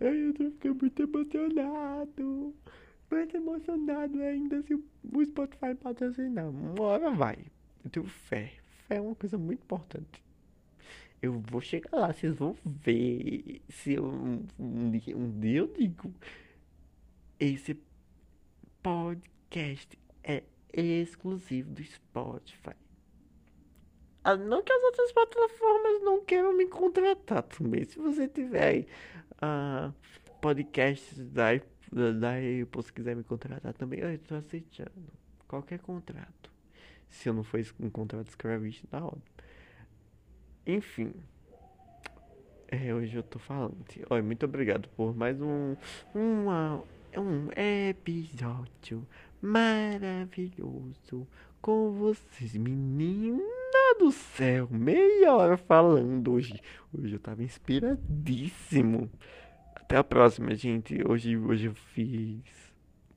Ai, 0.00 0.28
eu 0.28 0.32
tô 0.32 0.48
ficando 0.52 0.76
muito 0.76 1.02
emocionado. 1.02 2.54
Muito 3.10 3.36
emocionado 3.36 4.22
ainda 4.22 4.62
se 4.62 4.74
o 4.74 5.24
Spotify 5.24 5.74
patrocinar. 5.74 6.48
Uma 6.48 6.80
hora 6.80 7.10
vai. 7.10 7.38
Eu 7.84 7.90
tenho 7.90 8.06
fé. 8.06 8.52
Fé 8.86 8.96
é 8.96 9.00
uma 9.00 9.16
coisa 9.16 9.36
muito 9.36 9.60
importante. 9.60 10.22
Eu 11.20 11.40
vou 11.50 11.60
chegar 11.60 11.98
lá, 11.98 12.12
vocês 12.12 12.36
vão 12.36 12.56
ver. 12.64 13.60
Se 13.70 13.94
eu, 13.94 14.04
um, 14.04 14.46
um, 14.56 14.92
um 15.16 15.40
dia 15.40 15.58
eu 15.58 15.66
digo. 15.66 16.14
Esse 17.40 17.76
podcast 18.80 19.98
é 20.22 20.44
exclusivo 20.72 21.70
do 21.70 21.82
Spotify. 21.82 22.76
Ah, 24.24 24.36
não 24.36 24.62
que 24.62 24.72
as 24.72 24.82
outras 24.82 25.12
plataformas 25.12 26.02
não 26.02 26.24
queiram 26.24 26.56
me 26.56 26.66
contratar 26.66 27.42
também. 27.44 27.84
Se 27.84 27.98
você 27.98 28.28
tiver 28.28 28.64
aí 28.64 28.86
uh, 29.42 29.94
podcasts 30.40 31.18
da, 31.18 31.52
da 32.12 32.32
Apple, 32.34 32.82
se 32.82 32.92
quiser 32.92 33.16
me 33.16 33.24
contratar 33.24 33.72
também, 33.72 34.00
eu 34.00 34.12
estou 34.12 34.36
aceitando 34.36 34.90
qualquer 35.46 35.78
contrato. 35.78 36.50
Se 37.08 37.28
eu 37.28 37.32
não 37.32 37.42
for 37.42 37.60
um 37.80 37.88
contrato 37.88 38.28
escravista, 38.28 38.86
da 38.90 39.04
hora. 39.04 39.22
Enfim. 40.66 41.14
É, 42.70 42.94
hoje 42.94 43.16
eu 43.16 43.22
tô 43.22 43.38
falando. 43.38 43.76
Olha, 44.10 44.22
muito 44.22 44.44
obrigado 44.44 44.90
por 44.90 45.16
mais 45.16 45.40
um, 45.40 45.74
uma, 46.14 46.82
um 47.16 47.48
episódio 47.56 49.06
maravilhoso 49.40 51.26
com 51.60 51.92
vocês, 51.92 52.54
menina 52.54 53.42
do 53.98 54.10
céu, 54.10 54.68
meia 54.70 55.34
hora 55.34 55.56
falando 55.56 56.32
hoje. 56.32 56.60
Hoje 56.92 57.14
eu 57.14 57.18
tava 57.18 57.42
inspiradíssimo. 57.42 59.10
Até 59.74 59.96
a 59.96 60.04
próxima, 60.04 60.54
gente. 60.54 61.02
Hoje, 61.06 61.36
hoje 61.36 61.66
eu 61.66 61.74
fiz. 61.74 62.42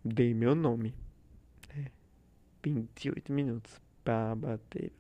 Dei 0.04 0.34
meu 0.34 0.56
nome. 0.56 0.94
É, 1.78 1.92
28 2.64 3.32
minutos 3.32 3.80
pra 4.04 4.36
bater. 4.36 4.92